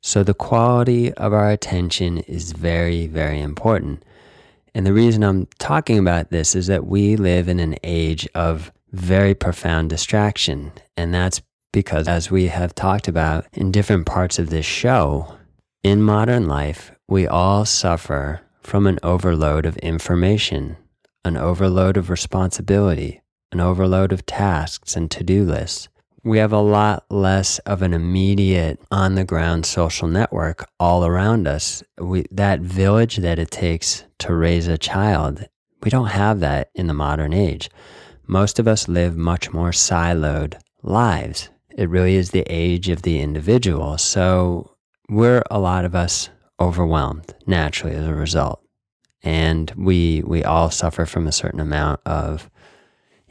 So 0.00 0.22
the 0.22 0.34
quality 0.34 1.12
of 1.14 1.32
our 1.32 1.50
attention 1.50 2.18
is 2.18 2.52
very, 2.52 3.08
very 3.08 3.40
important. 3.40 4.04
And 4.74 4.86
the 4.86 4.92
reason 4.92 5.24
I'm 5.24 5.46
talking 5.58 5.98
about 5.98 6.30
this 6.30 6.54
is 6.54 6.68
that 6.68 6.86
we 6.86 7.16
live 7.16 7.48
in 7.48 7.58
an 7.58 7.76
age 7.82 8.28
of 8.34 8.70
very 8.92 9.34
profound 9.34 9.90
distraction. 9.90 10.70
And 10.96 11.12
that's 11.12 11.42
because, 11.72 12.06
as 12.08 12.30
we 12.30 12.46
have 12.46 12.74
talked 12.74 13.08
about 13.08 13.46
in 13.52 13.72
different 13.72 14.06
parts 14.06 14.38
of 14.38 14.50
this 14.50 14.64
show, 14.64 15.34
in 15.82 16.02
modern 16.02 16.46
life, 16.46 16.92
we 17.08 17.26
all 17.26 17.64
suffer 17.64 18.40
from 18.62 18.86
an 18.86 18.98
overload 19.02 19.64
of 19.64 19.76
information, 19.78 20.76
an 21.24 21.36
overload 21.36 21.96
of 21.96 22.10
responsibility, 22.10 23.22
an 23.52 23.60
overload 23.60 24.12
of 24.12 24.26
tasks 24.26 24.96
and 24.96 25.10
to 25.10 25.22
do 25.22 25.44
lists. 25.44 25.88
We 26.24 26.38
have 26.38 26.52
a 26.52 26.58
lot 26.58 27.04
less 27.08 27.60
of 27.60 27.82
an 27.82 27.94
immediate 27.94 28.80
on 28.90 29.14
the 29.14 29.24
ground 29.24 29.64
social 29.64 30.08
network 30.08 30.68
all 30.80 31.06
around 31.06 31.46
us. 31.46 31.84
We, 31.96 32.24
that 32.32 32.58
village 32.58 33.18
that 33.18 33.38
it 33.38 33.52
takes 33.52 34.02
to 34.18 34.34
raise 34.34 34.66
a 34.66 34.76
child, 34.76 35.46
we 35.84 35.90
don't 35.90 36.08
have 36.08 36.40
that 36.40 36.70
in 36.74 36.88
the 36.88 36.94
modern 36.94 37.32
age. 37.32 37.70
Most 38.26 38.58
of 38.58 38.66
us 38.66 38.88
live 38.88 39.16
much 39.16 39.52
more 39.52 39.70
siloed 39.70 40.58
lives. 40.82 41.50
It 41.70 41.88
really 41.88 42.16
is 42.16 42.32
the 42.32 42.44
age 42.48 42.88
of 42.88 43.02
the 43.02 43.20
individual. 43.20 43.96
So 43.96 44.72
we're 45.08 45.44
a 45.48 45.60
lot 45.60 45.84
of 45.84 45.94
us 45.94 46.30
overwhelmed 46.60 47.34
naturally 47.46 47.94
as 47.94 48.06
a 48.06 48.14
result. 48.14 48.62
And 49.22 49.72
we, 49.76 50.22
we 50.24 50.44
all 50.44 50.70
suffer 50.70 51.06
from 51.06 51.26
a 51.26 51.32
certain 51.32 51.60
amount 51.60 52.00
of 52.06 52.50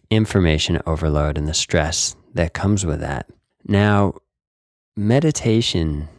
information 0.09 0.81
overload 0.85 1.37
and 1.37 1.47
the 1.47 1.53
stress 1.53 2.15
that 2.33 2.53
comes 2.53 2.85
with 2.85 2.99
that. 2.99 3.27
Now, 3.65 4.15
meditation 4.95 6.09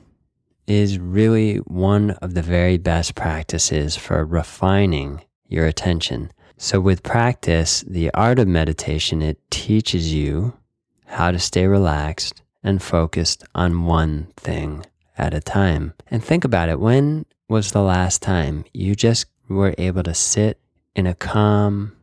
is 0.66 0.98
really 0.98 1.58
one 1.58 2.10
of 2.22 2.34
the 2.34 2.42
very 2.42 2.78
best 2.78 3.14
practices 3.14 3.96
for 3.96 4.24
refining 4.24 5.22
your 5.46 5.66
attention. 5.66 6.32
So, 6.56 6.80
with 6.80 7.02
practice, 7.02 7.84
the 7.86 8.10
art 8.14 8.38
of 8.38 8.48
meditation, 8.48 9.22
it 9.22 9.38
teaches 9.50 10.12
you 10.12 10.56
how 11.04 11.30
to 11.30 11.38
stay 11.38 11.66
relaxed 11.66 12.42
and 12.64 12.82
focused 12.82 13.44
on 13.54 13.84
one 13.84 14.28
thing 14.36 14.84
at 15.16 15.34
a 15.34 15.40
time. 15.40 15.94
And 16.10 16.22
think 16.22 16.44
about 16.44 16.68
it 16.68 16.80
when 16.80 17.26
was 17.48 17.72
the 17.72 17.82
last 17.82 18.22
time 18.22 18.64
you 18.72 18.94
just 18.94 19.26
were 19.48 19.74
able 19.78 20.02
to 20.02 20.14
sit 20.14 20.58
in 20.94 21.06
a 21.06 21.14
calm, 21.14 21.96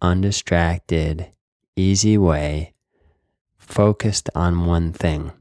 undistracted, 0.00 1.28
easy 1.76 2.16
way, 2.18 2.74
focused 3.58 4.30
on 4.34 4.66
one 4.66 4.92
thing? 4.92 5.32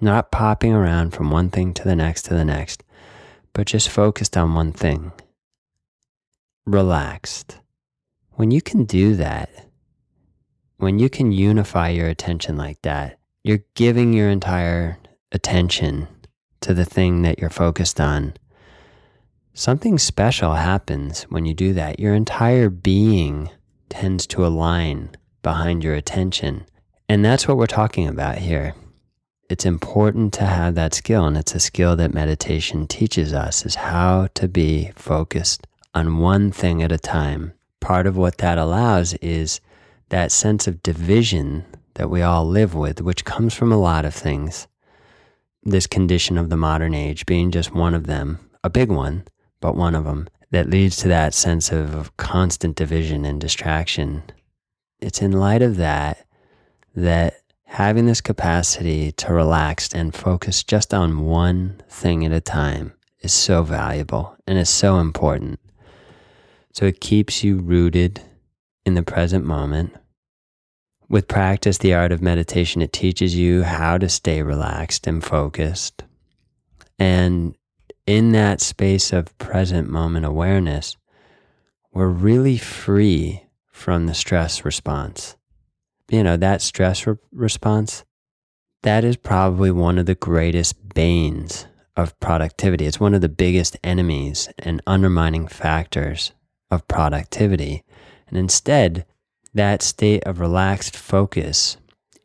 Not 0.00 0.30
popping 0.30 0.72
around 0.72 1.10
from 1.10 1.30
one 1.30 1.50
thing 1.50 1.74
to 1.74 1.84
the 1.84 1.96
next 1.96 2.22
to 2.26 2.34
the 2.34 2.44
next, 2.44 2.84
but 3.52 3.66
just 3.66 3.88
focused 3.88 4.36
on 4.36 4.54
one 4.54 4.72
thing. 4.72 5.12
Relaxed. 6.66 7.58
When 8.32 8.52
you 8.52 8.62
can 8.62 8.84
do 8.84 9.16
that, 9.16 9.50
when 10.76 11.00
you 11.00 11.10
can 11.10 11.32
unify 11.32 11.88
your 11.88 12.06
attention 12.06 12.56
like 12.56 12.80
that, 12.82 13.18
you're 13.42 13.64
giving 13.74 14.12
your 14.12 14.30
entire 14.30 14.98
attention 15.32 16.08
to 16.60 16.74
the 16.74 16.84
thing 16.84 17.22
that 17.22 17.38
you're 17.38 17.50
focused 17.50 18.00
on, 18.00 18.34
something 19.54 19.98
special 19.98 20.54
happens 20.54 21.24
when 21.24 21.44
you 21.44 21.54
do 21.54 21.72
that. 21.74 22.00
Your 22.00 22.14
entire 22.14 22.68
being 22.68 23.50
tends 23.88 24.26
to 24.28 24.46
align 24.46 25.10
behind 25.42 25.84
your 25.84 25.94
attention. 25.94 26.66
And 27.08 27.24
that's 27.24 27.48
what 27.48 27.56
we're 27.56 27.66
talking 27.66 28.06
about 28.06 28.38
here. 28.38 28.74
It's 29.48 29.64
important 29.64 30.34
to 30.34 30.44
have 30.44 30.74
that 30.74 30.92
skill, 30.92 31.24
and 31.24 31.36
it's 31.36 31.54
a 31.54 31.60
skill 31.60 31.96
that 31.96 32.12
meditation 32.12 32.86
teaches 32.86 33.32
us 33.32 33.64
is 33.64 33.76
how 33.76 34.28
to 34.34 34.46
be 34.46 34.92
focused 34.94 35.66
on 35.94 36.18
one 36.18 36.52
thing 36.52 36.82
at 36.82 36.92
a 36.92 36.98
time. 36.98 37.54
Part 37.80 38.06
of 38.06 38.16
what 38.16 38.38
that 38.38 38.58
allows 38.58 39.14
is 39.14 39.60
that 40.10 40.32
sense 40.32 40.66
of 40.66 40.82
division 40.82 41.64
that 41.94 42.10
we 42.10 42.20
all 42.20 42.46
live 42.46 42.74
with, 42.74 43.00
which 43.00 43.24
comes 43.24 43.54
from 43.54 43.72
a 43.72 43.78
lot 43.78 44.04
of 44.04 44.14
things. 44.14 44.66
This 45.62 45.86
condition 45.86 46.38
of 46.38 46.50
the 46.50 46.56
modern 46.56 46.94
age 46.94 47.26
being 47.26 47.50
just 47.50 47.74
one 47.74 47.94
of 47.94 48.06
them, 48.06 48.38
a 48.64 48.70
big 48.70 48.90
one, 48.90 49.24
but 49.60 49.76
one 49.76 49.94
of 49.94 50.04
them, 50.04 50.28
that 50.50 50.70
leads 50.70 50.96
to 50.96 51.08
that 51.08 51.34
sense 51.34 51.70
of 51.70 52.16
constant 52.16 52.76
division 52.76 53.24
and 53.24 53.40
distraction. 53.40 54.22
It's 55.00 55.20
in 55.20 55.32
light 55.32 55.62
of 55.62 55.76
that 55.76 56.26
that 56.94 57.42
having 57.64 58.06
this 58.06 58.20
capacity 58.20 59.12
to 59.12 59.32
relax 59.32 59.92
and 59.92 60.14
focus 60.14 60.64
just 60.64 60.94
on 60.94 61.26
one 61.26 61.80
thing 61.88 62.24
at 62.24 62.32
a 62.32 62.40
time 62.40 62.94
is 63.20 63.32
so 63.32 63.62
valuable 63.62 64.36
and 64.46 64.58
is 64.58 64.70
so 64.70 64.98
important. 64.98 65.60
So 66.72 66.86
it 66.86 67.00
keeps 67.00 67.44
you 67.44 67.58
rooted 67.58 68.22
in 68.86 68.94
the 68.94 69.02
present 69.02 69.44
moment. 69.44 69.94
With 71.10 71.26
practice, 71.26 71.78
the 71.78 71.94
art 71.94 72.12
of 72.12 72.20
meditation, 72.20 72.82
it 72.82 72.92
teaches 72.92 73.34
you 73.34 73.62
how 73.62 73.96
to 73.96 74.08
stay 74.10 74.42
relaxed 74.42 75.06
and 75.06 75.24
focused. 75.24 76.04
And 76.98 77.56
in 78.06 78.32
that 78.32 78.60
space 78.60 79.12
of 79.12 79.36
present 79.38 79.88
moment 79.88 80.26
awareness, 80.26 80.96
we're 81.92 82.08
really 82.08 82.58
free 82.58 83.44
from 83.70 84.06
the 84.06 84.14
stress 84.14 84.66
response. 84.66 85.36
You 86.10 86.22
know, 86.22 86.36
that 86.36 86.60
stress 86.60 87.06
re- 87.06 87.16
response, 87.32 88.04
that 88.82 89.02
is 89.02 89.16
probably 89.16 89.70
one 89.70 89.98
of 89.98 90.06
the 90.06 90.14
greatest 90.14 90.94
banes 90.94 91.66
of 91.96 92.18
productivity. 92.20 92.86
It's 92.86 93.00
one 93.00 93.14
of 93.14 93.22
the 93.22 93.28
biggest 93.28 93.76
enemies 93.82 94.48
and 94.58 94.82
undermining 94.86 95.48
factors 95.48 96.32
of 96.70 96.86
productivity. 96.86 97.82
And 98.28 98.36
instead, 98.36 99.06
that 99.54 99.82
state 99.82 100.24
of 100.24 100.40
relaxed 100.40 100.96
focus 100.96 101.76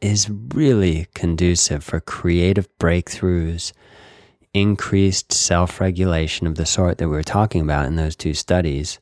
is 0.01 0.29
really 0.29 1.07
conducive 1.13 1.83
for 1.83 1.99
creative 1.99 2.67
breakthroughs, 2.77 3.71
increased 4.53 5.31
self 5.31 5.79
regulation 5.79 6.45
of 6.45 6.55
the 6.55 6.65
sort 6.65 6.97
that 6.97 7.07
we 7.07 7.15
were 7.15 7.23
talking 7.23 7.61
about 7.61 7.85
in 7.85 7.95
those 7.95 8.15
two 8.15 8.33
studies, 8.33 8.99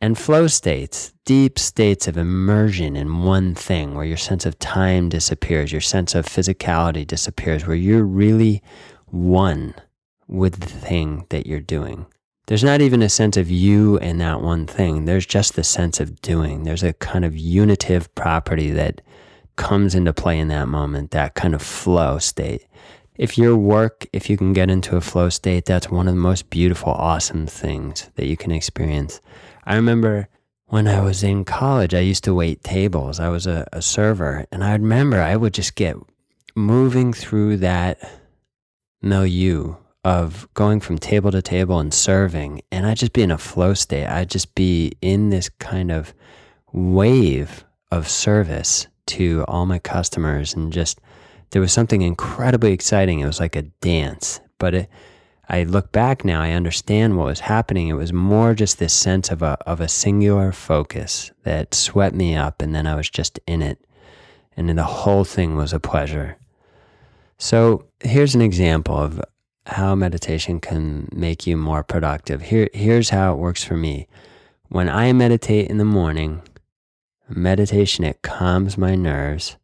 and 0.00 0.18
flow 0.18 0.46
states, 0.46 1.12
deep 1.24 1.58
states 1.58 2.06
of 2.08 2.16
immersion 2.16 2.96
in 2.96 3.22
one 3.22 3.54
thing 3.54 3.94
where 3.94 4.04
your 4.04 4.16
sense 4.16 4.44
of 4.44 4.58
time 4.58 5.08
disappears, 5.08 5.72
your 5.72 5.80
sense 5.80 6.14
of 6.14 6.26
physicality 6.26 7.06
disappears, 7.06 7.66
where 7.66 7.76
you're 7.76 8.04
really 8.04 8.62
one 9.06 9.74
with 10.26 10.60
the 10.60 10.66
thing 10.66 11.24
that 11.30 11.46
you're 11.46 11.60
doing. 11.60 12.06
There's 12.46 12.64
not 12.64 12.80
even 12.80 13.02
a 13.02 13.08
sense 13.08 13.36
of 13.36 13.50
you 13.50 13.98
and 13.98 14.20
that 14.20 14.40
one 14.40 14.66
thing. 14.66 15.04
There's 15.04 15.26
just 15.26 15.54
the 15.54 15.62
sense 15.62 16.00
of 16.00 16.20
doing. 16.22 16.64
There's 16.64 16.82
a 16.82 16.92
kind 16.94 17.24
of 17.24 17.36
unitive 17.36 18.12
property 18.14 18.70
that 18.72 19.00
comes 19.56 19.94
into 19.94 20.12
play 20.12 20.38
in 20.38 20.48
that 20.48 20.66
moment, 20.66 21.12
that 21.12 21.34
kind 21.34 21.54
of 21.54 21.62
flow 21.62 22.18
state. 22.18 22.66
If 23.16 23.38
your 23.38 23.56
work, 23.56 24.06
if 24.12 24.28
you 24.28 24.36
can 24.36 24.52
get 24.52 24.70
into 24.70 24.96
a 24.96 25.00
flow 25.00 25.28
state, 25.28 25.66
that's 25.66 25.90
one 25.90 26.08
of 26.08 26.14
the 26.14 26.20
most 26.20 26.50
beautiful, 26.50 26.92
awesome 26.92 27.46
things 27.46 28.10
that 28.16 28.26
you 28.26 28.36
can 28.36 28.50
experience. 28.50 29.20
I 29.64 29.76
remember 29.76 30.28
when 30.66 30.88
I 30.88 31.00
was 31.02 31.22
in 31.22 31.44
college, 31.44 31.94
I 31.94 32.00
used 32.00 32.24
to 32.24 32.34
wait 32.34 32.64
tables. 32.64 33.20
I 33.20 33.28
was 33.28 33.46
a, 33.46 33.68
a 33.72 33.82
server, 33.82 34.46
and 34.50 34.64
I 34.64 34.72
remember 34.72 35.20
I 35.20 35.36
would 35.36 35.54
just 35.54 35.74
get 35.74 35.96
moving 36.56 37.12
through 37.12 37.58
that 37.58 37.98
milieu 39.02 39.76
of 40.04 40.48
going 40.54 40.80
from 40.80 40.98
table 40.98 41.30
to 41.30 41.40
table 41.40 41.78
and 41.78 41.94
serving, 41.94 42.62
and 42.72 42.86
I'd 42.86 42.96
just 42.96 43.12
be 43.12 43.22
in 43.22 43.30
a 43.30 43.38
flow 43.38 43.74
state. 43.74 44.06
I'd 44.06 44.30
just 44.30 44.54
be 44.54 44.92
in 45.00 45.30
this 45.30 45.48
kind 45.48 45.92
of 45.92 46.12
wave 46.72 47.64
of 47.90 48.08
service 48.08 48.88
to 49.06 49.44
all 49.46 49.66
my 49.66 49.78
customers, 49.78 50.54
and 50.54 50.72
just 50.72 51.00
there 51.50 51.62
was 51.62 51.72
something 51.72 52.02
incredibly 52.02 52.72
exciting. 52.72 53.20
It 53.20 53.26
was 53.26 53.40
like 53.40 53.54
a 53.54 53.62
dance, 53.62 54.40
but 54.58 54.74
it, 54.74 54.90
I 55.48 55.64
look 55.64 55.92
back 55.92 56.24
now, 56.24 56.40
I 56.40 56.52
understand 56.52 57.16
what 57.16 57.26
was 57.26 57.40
happening. 57.40 57.88
It 57.88 57.94
was 57.94 58.12
more 58.12 58.54
just 58.54 58.78
this 58.78 58.94
sense 58.94 59.30
of 59.30 59.42
a 59.42 59.58
of 59.66 59.80
a 59.80 59.88
singular 59.88 60.50
focus 60.50 61.30
that 61.44 61.74
swept 61.74 62.16
me 62.16 62.34
up, 62.34 62.60
and 62.60 62.74
then 62.74 62.86
I 62.86 62.96
was 62.96 63.08
just 63.08 63.38
in 63.46 63.62
it, 63.62 63.78
and 64.56 64.68
then 64.68 64.76
the 64.76 64.84
whole 64.84 65.24
thing 65.24 65.54
was 65.54 65.72
a 65.72 65.80
pleasure. 65.80 66.38
So 67.38 67.86
here's 68.00 68.34
an 68.34 68.42
example 68.42 68.96
of 68.96 69.20
how 69.66 69.94
meditation 69.94 70.60
can 70.60 71.08
make 71.12 71.46
you 71.46 71.56
more 71.56 71.82
productive. 71.82 72.42
Here, 72.42 72.68
here's 72.72 73.10
how 73.10 73.32
it 73.32 73.38
works 73.38 73.62
for 73.62 73.76
me. 73.76 74.08
When 74.68 74.88
I 74.88 75.12
meditate 75.12 75.68
in 75.68 75.78
the 75.78 75.84
morning, 75.84 76.42
meditation, 77.28 78.04
it 78.04 78.22
calms 78.22 78.76
my 78.76 78.94
nerves, 78.94 79.56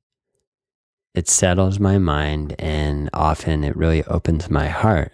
it 1.15 1.29
settles 1.29 1.81
my 1.81 1.99
mind, 1.99 2.55
and 2.59 3.11
often 3.13 3.65
it 3.65 3.77
really 3.77 4.05
opens 4.05 4.51
my 4.51 4.69
heart. 4.69 5.13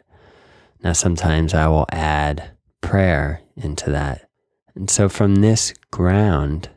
Now, 0.83 0.93
sometimes 0.93 1.55
I 1.55 1.67
will 1.69 1.87
add 1.91 2.51
prayer 2.83 3.41
into 3.57 3.91
that. 3.91 4.29
And 4.75 4.91
so, 4.91 5.09
from 5.09 5.37
this 5.37 5.73
ground 5.91 6.69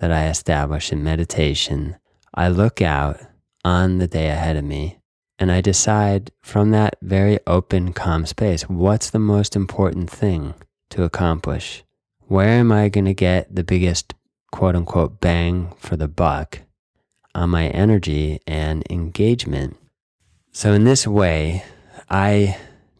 that 0.00 0.12
I 0.12 0.26
establish 0.26 0.92
in 0.92 1.02
meditation, 1.02 1.96
I 2.34 2.48
look 2.48 2.82
out 2.82 3.20
on 3.64 3.98
the 3.98 4.08
day 4.08 4.28
ahead 4.28 4.56
of 4.56 4.64
me 4.64 4.98
and 5.38 5.50
I 5.50 5.60
decide 5.60 6.30
from 6.42 6.70
that 6.70 6.96
very 7.02 7.38
open, 7.46 7.92
calm 7.92 8.26
space 8.26 8.62
what's 8.62 9.10
the 9.10 9.18
most 9.18 9.56
important 9.56 10.10
thing 10.10 10.54
to 10.90 11.02
accomplish? 11.02 11.84
Where 12.26 12.48
am 12.48 12.72
I 12.72 12.88
going 12.88 13.04
to 13.06 13.14
get 13.14 13.54
the 13.54 13.64
biggest 13.64 14.14
quote 14.52 14.76
unquote 14.76 15.20
bang 15.20 15.72
for 15.78 15.96
the 15.96 16.08
buck 16.08 16.60
on 17.34 17.50
my 17.50 17.68
energy 17.68 18.40
and 18.46 18.84
engagement? 18.88 19.76
So, 20.52 20.72
in 20.72 20.84
this 20.84 21.06
way, 21.06 21.64
I 22.08 22.56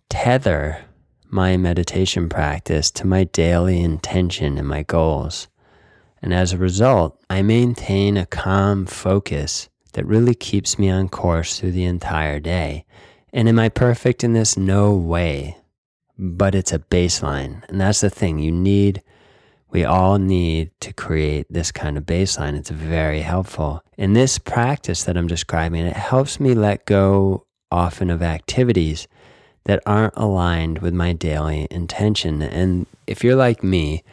tether 0.09 0.85
my 1.31 1.57
meditation 1.57 2.29
practice 2.29 2.91
to 2.93 3.07
my 3.07 3.25
daily 3.25 3.81
intention 3.81 4.59
and 4.59 4.69
my 4.69 4.83
goals. 4.83 5.49
And 6.21 6.33
as 6.33 6.53
a 6.53 6.59
result, 6.59 7.21
I 7.29 7.43
maintain 7.43 8.17
a 8.17 8.27
calm 8.27 8.87
focus 8.87 9.69
that 9.95 10.07
really 10.07 10.35
keeps 10.35 10.79
me 10.79 10.91
on 10.91 11.09
course 11.09 11.59
through 11.59 11.73
the 11.73 11.85
entire 11.85 12.39
day. 12.39 12.85
And 13.33 13.49
am 13.49 13.59
I 13.59 13.69
perfect 13.69 14.23
in 14.23 14.33
this? 14.33 14.57
No 14.57 14.95
way. 14.95 15.57
But 16.17 16.55
it's 16.55 16.73
a 16.73 16.79
baseline. 16.79 17.69
And 17.69 17.81
that's 17.81 18.01
the 18.01 18.11
thing. 18.11 18.39
You 18.39 18.53
need, 18.53 19.03
we 19.71 19.85
all 19.85 20.19
need 20.19 20.71
to 20.81 20.93
create 20.93 21.47
this 21.51 21.73
kind 21.73 21.97
of 21.97 22.05
baseline. 22.05 22.57
It's 22.57 22.71
very 22.71 23.23
helpful. 23.23 23.83
In 23.97 24.13
this 24.13 24.39
practice 24.39 25.05
that 25.05 25.17
I'm 25.17 25.27
describing, 25.27 25.87
it 25.87 25.97
helps 25.97 26.39
me 26.39 26.55
let 26.55 26.87
go 26.87 27.47
often 27.71 28.11
of 28.11 28.23
activities 28.23 29.09
that 29.65 29.83
aren't 29.87 30.15
aligned 30.17 30.79
with 30.79 30.95
my 30.95 31.13
daily 31.13 31.67
intention. 31.71 32.43
And 32.43 32.87
if 33.07 33.25
you're 33.25 33.37
like 33.37 33.65
me, 33.65 34.05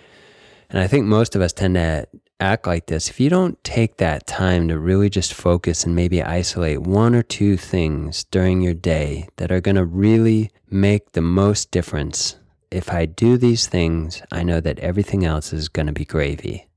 and 0.70 0.80
I 0.80 0.88
think 0.88 1.06
most 1.06 1.36
of 1.36 1.42
us 1.42 1.54
tend 1.54 1.76
to 1.76 2.08
act 2.42 2.68
like 2.68 2.88
this, 2.88 3.10
if 3.10 3.20
you 3.20 3.30
don't 3.30 3.64
take 3.64 3.98
that 3.98 4.28
time 4.28 4.68
to 4.68 4.80
really 4.80 5.10
just 5.10 5.34
focus 5.34 5.84
and 5.84 5.96
maybe 5.96 6.22
isolate 6.22 6.82
one 6.82 7.16
or 7.16 7.24
two 7.24 7.56
things 7.56 8.24
during 8.26 8.62
your 8.62 8.74
day 8.74 9.28
that 9.38 9.52
are 9.52 9.62
going 9.62 9.76
to 9.76 9.86
really 9.86 10.50
make 10.70 11.12
the 11.12 11.22
most 11.22 11.72
difference, 11.72 12.38
if 12.72 12.92
I 12.92 13.06
do 13.06 13.38
these 13.38 13.68
things, 13.68 14.22
I 14.32 14.44
know 14.44 14.60
that 14.62 14.80
everything 14.80 15.24
else 15.24 15.54
is 15.54 15.70
going 15.70 15.88
to 15.88 15.94
be 15.94 16.06
gravy. 16.06 16.68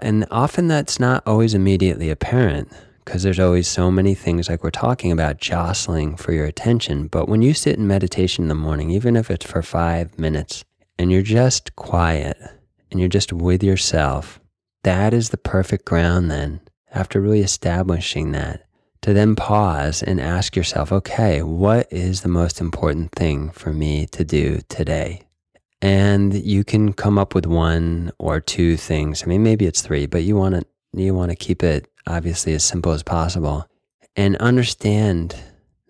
And 0.00 0.26
often 0.30 0.68
that's 0.68 1.00
not 1.00 1.22
always 1.26 1.54
immediately 1.54 2.10
apparent 2.10 2.70
because 3.04 3.22
there's 3.22 3.40
always 3.40 3.68
so 3.68 3.90
many 3.90 4.14
things 4.14 4.48
like 4.48 4.64
we're 4.64 4.70
talking 4.70 5.12
about 5.12 5.38
jostling 5.38 6.16
for 6.16 6.32
your 6.32 6.44
attention. 6.44 7.06
But 7.06 7.28
when 7.28 7.40
you 7.40 7.54
sit 7.54 7.76
in 7.78 7.86
meditation 7.86 8.44
in 8.44 8.48
the 8.48 8.54
morning, 8.54 8.90
even 8.90 9.16
if 9.16 9.30
it's 9.30 9.46
for 9.46 9.62
five 9.62 10.18
minutes, 10.18 10.64
and 10.98 11.12
you're 11.12 11.22
just 11.22 11.76
quiet 11.76 12.36
and 12.90 12.98
you're 12.98 13.08
just 13.08 13.32
with 13.32 13.62
yourself, 13.62 14.40
that 14.86 15.12
is 15.12 15.30
the 15.30 15.36
perfect 15.36 15.84
ground 15.84 16.30
then, 16.30 16.60
after 16.92 17.20
really 17.20 17.40
establishing 17.40 18.30
that, 18.30 18.64
to 19.02 19.12
then 19.12 19.34
pause 19.34 20.00
and 20.00 20.20
ask 20.20 20.54
yourself, 20.54 20.92
okay, 20.92 21.42
what 21.42 21.88
is 21.92 22.20
the 22.20 22.28
most 22.28 22.60
important 22.60 23.10
thing 23.10 23.50
for 23.50 23.72
me 23.72 24.06
to 24.06 24.24
do 24.24 24.60
today? 24.68 25.22
And 25.82 26.32
you 26.32 26.62
can 26.62 26.92
come 26.92 27.18
up 27.18 27.34
with 27.34 27.46
one 27.46 28.12
or 28.20 28.38
two 28.40 28.76
things. 28.76 29.24
I 29.24 29.26
mean, 29.26 29.42
maybe 29.42 29.66
it's 29.66 29.82
three, 29.82 30.06
but 30.06 30.22
you 30.22 30.36
want 30.36 30.54
to 30.54 30.64
you 30.92 31.12
want 31.14 31.32
to 31.32 31.36
keep 31.36 31.64
it 31.64 31.88
obviously 32.06 32.54
as 32.54 32.62
simple 32.62 32.92
as 32.92 33.02
possible 33.02 33.66
and 34.14 34.36
understand 34.36 35.34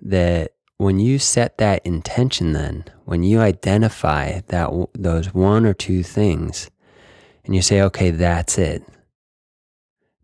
that 0.00 0.52
when 0.78 0.98
you 0.98 1.18
set 1.18 1.58
that 1.58 1.84
intention 1.86 2.52
then 2.52 2.84
when 3.04 3.22
you 3.22 3.38
identify 3.40 4.40
that 4.48 4.68
those 4.94 5.32
one 5.32 5.64
or 5.64 5.74
two 5.74 6.02
things 6.02 6.70
and 7.46 7.54
you 7.54 7.62
say, 7.62 7.80
okay, 7.82 8.10
that's 8.10 8.58
it. 8.58 8.82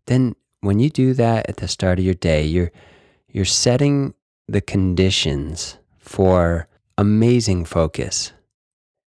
Then 0.07 0.35
when 0.61 0.79
you 0.79 0.91
do 0.91 1.15
that 1.15 1.49
at 1.49 1.57
the 1.57 1.69
start 1.69 1.99
of 1.99 2.05
your 2.05 2.15
day, 2.15 2.45
you're, 2.45 2.73
you're 3.29 3.45
setting 3.45 4.15
the 4.49 4.61
conditions 4.61 5.79
for 5.99 6.69
amazing 6.99 7.65
focus. 7.65 8.33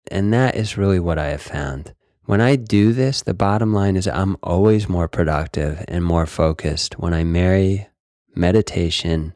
And 0.10 0.34
that 0.34 0.56
is 0.56 0.78
really 0.78 1.00
what 1.00 1.20
I 1.20 1.28
have 1.28 1.42
found. 1.42 1.94
When 2.26 2.42
I 2.42 2.56
do 2.56 2.94
this, 2.94 3.22
the 3.22 3.34
bottom 3.34 3.74
line 3.74 3.96
is 3.96 4.08
I'm 4.08 4.38
always 4.42 4.90
more 4.90 5.08
productive 5.08 5.84
and 5.88 6.04
more 6.04 6.26
focused 6.26 6.98
when 6.98 7.14
I 7.14 7.24
marry 7.24 7.88
meditation 8.36 9.36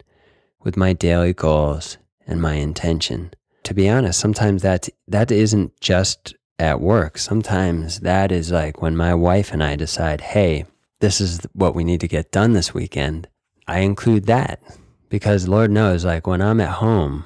with 0.62 0.76
my 0.76 0.92
daily 0.92 1.32
goals 1.32 1.98
and 2.26 2.42
my 2.42 2.54
intention. 2.54 3.32
To 3.64 3.74
be 3.74 3.88
honest, 3.88 4.18
sometimes 4.18 4.62
that 4.62 4.88
that 5.06 5.30
isn't 5.30 5.78
just 5.80 6.34
at 6.60 6.80
work. 6.80 7.18
Sometimes 7.18 8.00
that 8.00 8.30
is 8.30 8.52
like 8.52 8.82
when 8.82 8.96
my 8.96 9.14
wife 9.14 9.52
and 9.52 9.64
I 9.64 9.76
decide, 9.76 10.20
"Hey, 10.20 10.66
this 11.00 11.20
is 11.20 11.40
what 11.54 11.74
we 11.74 11.84
need 11.84 12.00
to 12.00 12.08
get 12.08 12.30
done 12.30 12.52
this 12.52 12.74
weekend." 12.74 13.28
I 13.66 13.80
include 13.80 14.26
that 14.26 14.60
because 15.08 15.48
Lord 15.48 15.70
knows 15.70 16.04
like 16.04 16.26
when 16.26 16.42
I'm 16.42 16.60
at 16.60 16.78
home 16.84 17.24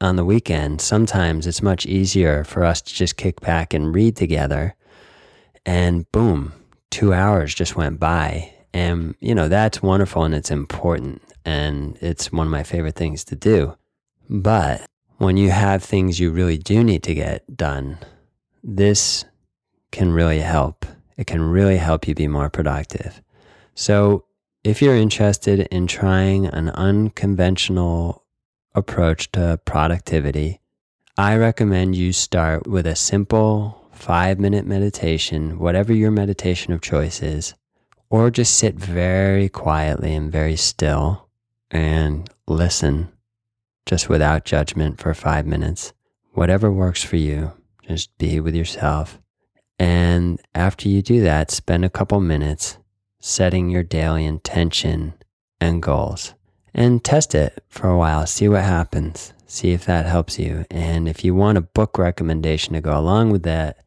on 0.00 0.16
the 0.16 0.24
weekend, 0.24 0.80
sometimes 0.80 1.46
it's 1.46 1.62
much 1.62 1.86
easier 1.86 2.44
for 2.44 2.64
us 2.64 2.80
to 2.82 2.94
just 2.94 3.16
kick 3.16 3.40
back 3.40 3.74
and 3.74 3.94
read 3.94 4.16
together. 4.16 4.74
And 5.66 6.10
boom, 6.12 6.52
two 6.90 7.12
hours 7.12 7.54
just 7.54 7.76
went 7.76 8.00
by. 8.00 8.52
And, 8.72 9.14
you 9.20 9.34
know, 9.34 9.48
that's 9.48 9.82
wonderful 9.82 10.24
and 10.24 10.34
it's 10.34 10.50
important. 10.50 11.22
And 11.44 11.98
it's 12.00 12.32
one 12.32 12.46
of 12.46 12.50
my 12.50 12.62
favorite 12.62 12.94
things 12.96 13.24
to 13.24 13.36
do. 13.36 13.76
But 14.28 14.86
when 15.18 15.36
you 15.36 15.50
have 15.50 15.82
things 15.82 16.20
you 16.20 16.30
really 16.30 16.58
do 16.58 16.82
need 16.82 17.02
to 17.04 17.14
get 17.14 17.56
done, 17.56 17.98
this 18.62 19.24
can 19.90 20.12
really 20.12 20.40
help. 20.40 20.86
It 21.16 21.26
can 21.26 21.42
really 21.42 21.76
help 21.76 22.06
you 22.06 22.14
be 22.14 22.28
more 22.28 22.48
productive. 22.48 23.20
So, 23.74 24.24
if 24.62 24.82
you're 24.82 24.96
interested 24.96 25.60
in 25.70 25.86
trying 25.86 26.46
an 26.46 26.68
unconventional 26.70 28.24
approach 28.74 29.32
to 29.32 29.58
productivity, 29.64 30.60
I 31.16 31.36
recommend 31.36 31.96
you 31.96 32.12
start 32.12 32.66
with 32.66 32.86
a 32.86 32.96
simple 32.96 33.88
five 33.92 34.38
minute 34.38 34.66
meditation, 34.66 35.58
whatever 35.58 35.92
your 35.92 36.10
meditation 36.10 36.72
of 36.72 36.80
choice 36.80 37.22
is, 37.22 37.54
or 38.08 38.30
just 38.30 38.56
sit 38.56 38.74
very 38.74 39.48
quietly 39.48 40.14
and 40.14 40.32
very 40.32 40.56
still 40.56 41.28
and 41.70 42.28
listen 42.46 43.10
just 43.86 44.08
without 44.08 44.44
judgment 44.44 45.00
for 45.00 45.14
five 45.14 45.46
minutes. 45.46 45.92
Whatever 46.32 46.70
works 46.70 47.02
for 47.02 47.16
you, 47.16 47.52
just 47.86 48.16
be 48.18 48.40
with 48.40 48.54
yourself. 48.54 49.20
And 49.78 50.40
after 50.54 50.88
you 50.88 51.02
do 51.02 51.22
that, 51.22 51.50
spend 51.50 51.84
a 51.84 51.90
couple 51.90 52.20
minutes 52.20 52.78
setting 53.18 53.70
your 53.70 53.82
daily 53.82 54.24
intention 54.24 55.14
and 55.60 55.82
goals 55.82 56.34
and 56.74 57.02
test 57.02 57.34
it 57.34 57.62
for 57.68 57.88
a 57.88 57.96
while. 57.96 58.26
See 58.26 58.48
what 58.48 58.62
happens. 58.62 59.32
See 59.46 59.72
if 59.72 59.84
that 59.86 60.06
helps 60.06 60.38
you. 60.38 60.64
And 60.70 61.08
if 61.08 61.24
you 61.24 61.34
want 61.34 61.58
a 61.58 61.62
book 61.62 61.98
recommendation 61.98 62.74
to 62.74 62.80
go 62.80 62.98
along 62.98 63.30
with 63.30 63.42
that, 63.42 63.78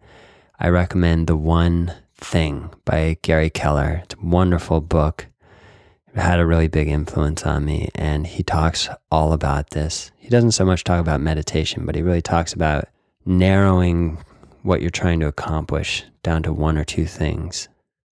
I 0.59 0.69
recommend 0.69 1.27
The 1.27 1.37
One 1.37 1.93
Thing 2.15 2.69
by 2.85 3.17
Gary 3.21 3.49
Keller. 3.49 4.01
It's 4.03 4.15
a 4.15 4.25
wonderful 4.25 4.81
book. 4.81 5.27
It 6.13 6.19
had 6.19 6.39
a 6.39 6.45
really 6.45 6.67
big 6.67 6.87
influence 6.87 7.43
on 7.43 7.65
me. 7.65 7.89
And 7.95 8.27
he 8.27 8.43
talks 8.43 8.89
all 9.11 9.33
about 9.33 9.71
this. 9.71 10.11
He 10.17 10.29
doesn't 10.29 10.51
so 10.51 10.65
much 10.65 10.83
talk 10.83 10.99
about 10.99 11.21
meditation, 11.21 11.85
but 11.85 11.95
he 11.95 12.01
really 12.01 12.21
talks 12.21 12.53
about 12.53 12.87
narrowing 13.25 14.17
what 14.61 14.81
you're 14.81 14.89
trying 14.89 15.19
to 15.19 15.27
accomplish 15.27 16.03
down 16.23 16.43
to 16.43 16.53
one 16.53 16.77
or 16.77 16.83
two 16.83 17.05
things. 17.05 17.67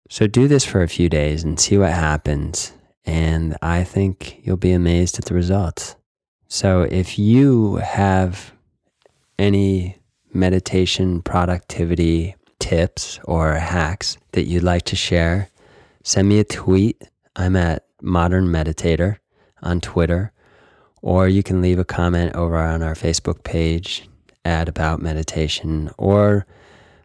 So 0.10 0.28
do 0.28 0.47
this 0.47 0.65
for 0.65 0.84
a 0.84 0.88
few 0.88 1.10
days 1.10 1.43
and 1.43 1.60
see 1.60 1.78
what 1.78 1.91
happens 1.91 2.74
and 3.06 3.58
I 3.62 3.84
think 3.84 4.39
you'll 4.43 4.58
be 4.58 4.71
amazed 4.71 5.17
at 5.17 5.26
the 5.26 5.34
results. 5.34 5.95
So 6.47 6.82
if 6.84 7.17
you 7.17 7.78
have 7.78 8.54
any 9.39 9.97
meditation 10.34 11.21
productivity 11.21 12.36
tips 12.60 13.19
or 13.24 13.56
hacks 13.56 14.17
that 14.34 14.43
you'd 14.43 14.63
like 14.63 14.84
to 14.84 14.95
share, 14.95 15.50
send 16.04 16.30
me 16.30 16.39
a 16.39 16.43
tweet. 16.43 17.02
I'm 17.36 17.56
at 17.56 17.86
Modern 18.02 18.47
Meditator 18.47 19.17
on 19.63 19.82
Twitter, 19.82 20.32
or 21.02 21.28
you 21.28 21.43
can 21.43 21.62
leave 21.62 21.80
a 21.80 21.86
comment 21.86 22.36
over 22.36 22.58
on 22.58 22.84
our 22.84 22.95
Facebook 22.95 23.43
page 23.43 24.08
at 24.45 24.69
About 24.69 25.01
Meditation, 25.01 25.89
or 25.97 26.45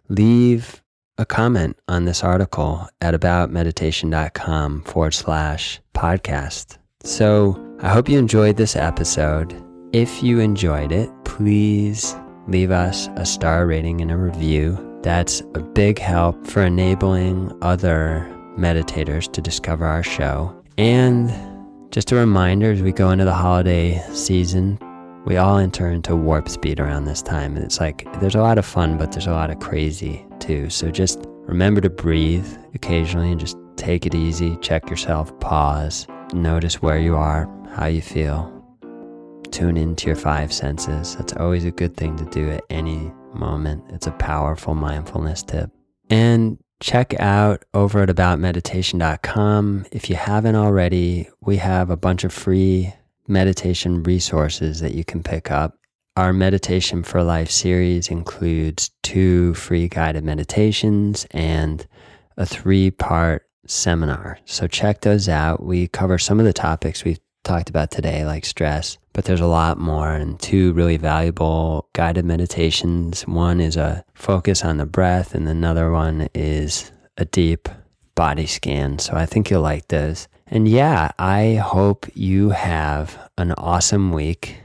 leave 0.09 0.83
a 1.19 1.25
comment 1.25 1.79
on 1.89 2.05
this 2.05 2.23
article 2.23 2.87
at 3.01 3.15
aboutmeditation.com 3.15 4.83
forward 4.83 5.15
slash 5.15 5.81
podcast. 5.95 6.79
So 7.03 7.63
I 7.81 7.89
hope 7.89 8.09
you 8.09 8.19
enjoyed 8.19 8.57
this 8.57 8.77
episode. 8.77 9.55
If 9.93 10.23
you 10.23 10.41
enjoyed 10.41 10.93
it, 10.93 11.11
please 11.25 12.15
leave 12.49 12.71
us 12.71 13.09
a 13.17 13.25
star 13.25 13.67
rating 13.67 14.01
and 14.01 14.11
a 14.11 14.17
review. 14.17 14.79
That's 15.03 15.41
a 15.55 15.61
big 15.61 15.99
help 15.99 16.47
for 16.47 16.63
enabling 16.63 17.57
other 17.63 18.31
meditators 18.59 19.31
to 19.33 19.41
discover 19.41 19.87
our 19.87 20.03
show. 20.03 20.55
And 20.79 21.33
just 21.93 22.13
a 22.13 22.17
reminder 22.17 22.73
as 22.73 22.83
we 22.83 22.93
go 22.93 23.11
into 23.11 23.25
the 23.25 23.33
holiday 23.33 24.03
season, 24.13 24.79
we 25.27 25.37
all 25.37 25.59
enter 25.59 25.89
into 25.91 26.15
warp 26.15 26.49
speed 26.49 26.79
around 26.79 27.05
this 27.05 27.21
time. 27.21 27.57
And 27.57 27.65
it's 27.65 27.81
like 27.81 28.07
there's 28.21 28.37
a 28.37 28.41
lot 28.41 28.59
of 28.59 28.65
fun, 28.65 28.97
but 28.97 29.13
there's 29.13 29.27
a 29.27 29.33
lot 29.33 29.51
of 29.51 29.59
crazy 29.59 30.25
too. 30.39 30.71
So 30.71 30.91
just 30.91 31.27
remember 31.43 31.81
to 31.81 31.91
breathe 31.91 32.47
occasionally 32.75 33.33
and 33.33 33.41
just 33.41 33.59
take 33.77 34.07
it 34.07 34.15
easy. 34.15 34.57
Check 34.59 34.89
yourself, 34.89 35.39
pause, 35.41 36.07
notice 36.33 36.81
where 36.81 36.99
you 36.99 37.17
are, 37.17 37.51
how 37.75 37.87
you 37.87 38.01
feel. 38.01 38.53
Tune 39.51 39.77
into 39.77 40.07
your 40.07 40.17
five 40.17 40.53
senses. 40.53 41.17
That's 41.17 41.33
always 41.35 41.65
a 41.65 41.71
good 41.71 41.97
thing 41.97 42.17
to 42.17 42.25
do 42.27 42.51
at 42.51 42.65
any 42.71 43.13
moment. 43.35 43.85
It's 43.91 44.07
a 44.07 44.13
powerful 44.13 44.75
mindfulness 44.75 45.43
tip. 45.43 45.71
And 46.09 46.59
check 46.81 47.19
out 47.19 47.65
over 47.75 48.03
at 48.03 48.09
aboutmeditation.com. 48.09 49.87
If 49.91 50.09
you 50.09 50.17
haven't 50.17 50.57
already, 50.57 51.29
we 51.41 51.57
have 51.57 51.91
a 51.91 51.97
bunch 51.97 52.23
of 52.23 52.33
free 52.33 52.93
meditation 53.29 54.03
resources 54.03 54.81
that 54.81 54.95
you 54.95 55.05
can 55.05 55.23
pick 55.23 55.51
up. 55.51 55.79
Our 56.17 56.33
Meditation 56.33 57.03
for 57.03 57.23
Life 57.23 57.51
series 57.51 58.09
includes 58.09 58.91
two 59.03 59.55
free 59.55 59.89
guided 59.89 60.25
meditations 60.25 61.27
and 61.33 61.87
a 62.37 62.47
three 62.47 62.91
part 62.91 63.47
seminar. 63.67 64.39
So 64.45 64.67
check 64.67 65.03
those 65.03 65.29
out. 65.29 65.63
We 65.63 65.89
cover 65.89 66.19
some 66.19 66.39
of 66.39 66.47
the 66.47 66.53
topics 66.53 67.05
we've 67.05 67.21
talked 67.45 67.71
about 67.71 67.91
today, 67.91 68.25
like 68.25 68.45
stress, 68.45 68.99
but 69.13 69.25
there's 69.25 69.41
a 69.41 69.47
lot 69.47 69.79
more 69.79 70.13
and 70.13 70.39
two 70.41 70.73
really 70.73 70.97
valuable 70.97 71.89
guided 71.93 72.25
meditations. 72.25 73.23
One 73.27 73.61
is 73.61 73.77
a 73.77 74.05
focus 74.15 74.65
on 74.65 74.79
the 74.79 74.87
breath, 74.87 75.35
and 75.35 75.49
another 75.49 75.91
one 75.91 76.29
is 76.35 76.91
a 77.17 77.25
deep 77.25 77.69
body 78.15 78.47
scan. 78.47 78.99
So 78.99 79.15
I 79.15 79.27
think 79.27 79.51
you'll 79.51 79.63
like 79.63 79.89
those. 79.89 80.29
And 80.49 80.69
yeah, 80.69 81.11
I 81.19 81.57
hope 81.57 82.07
you 82.15 82.51
have 82.51 83.31
an 83.37 83.53
awesome 83.53 84.13
week. 84.13 84.59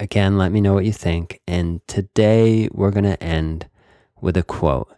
Again, 0.00 0.36
let 0.36 0.50
me 0.50 0.60
know 0.60 0.74
what 0.74 0.84
you 0.84 0.92
think. 0.92 1.40
And 1.46 1.80
today 1.86 2.68
we're 2.72 2.90
going 2.90 3.04
to 3.04 3.22
end 3.22 3.68
with 4.20 4.36
a 4.36 4.42
quote. 4.42 4.92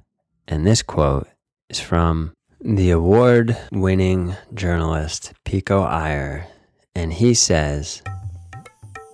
And 0.49 0.67
this 0.67 0.83
quote 0.83 1.29
is 1.69 1.79
from 1.79 2.33
the 2.59 2.91
award 2.91 3.57
winning 3.71 4.35
journalist 4.55 5.35
Pico 5.45 5.83
Iyer. 5.83 6.47
And 6.95 7.13
he 7.13 7.35
says, 7.35 8.03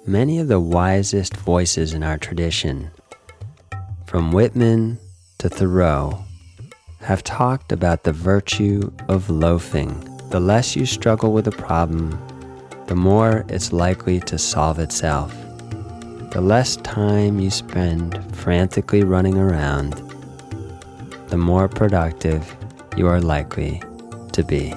Many 0.06 0.38
of 0.38 0.46
the 0.46 0.60
wisest 0.60 1.36
voices 1.36 1.92
in 1.92 2.04
our 2.04 2.18
tradition, 2.18 2.92
from 4.06 4.30
Whitman 4.30 4.98
to 5.38 5.48
Thoreau, 5.48 6.24
have 7.00 7.24
talked 7.24 7.72
about 7.72 8.04
the 8.04 8.12
virtue 8.12 8.92
of 9.08 9.28
loafing. 9.28 10.15
The 10.30 10.40
less 10.40 10.76
you 10.76 10.86
struggle 10.86 11.32
with 11.32 11.46
a 11.46 11.52
problem, 11.52 12.18
the 12.86 12.96
more 12.96 13.44
it's 13.48 13.72
likely 13.72 14.20
to 14.20 14.38
solve 14.38 14.78
itself 14.78 15.34
the 16.36 16.42
less 16.42 16.76
time 16.76 17.40
you 17.40 17.48
spend 17.48 18.22
frantically 18.36 19.02
running 19.02 19.38
around, 19.38 19.92
the 21.28 21.38
more 21.38 21.66
productive 21.66 22.54
you 22.94 23.06
are 23.06 23.22
likely 23.22 23.82
to 24.32 24.44
be. 24.44 24.74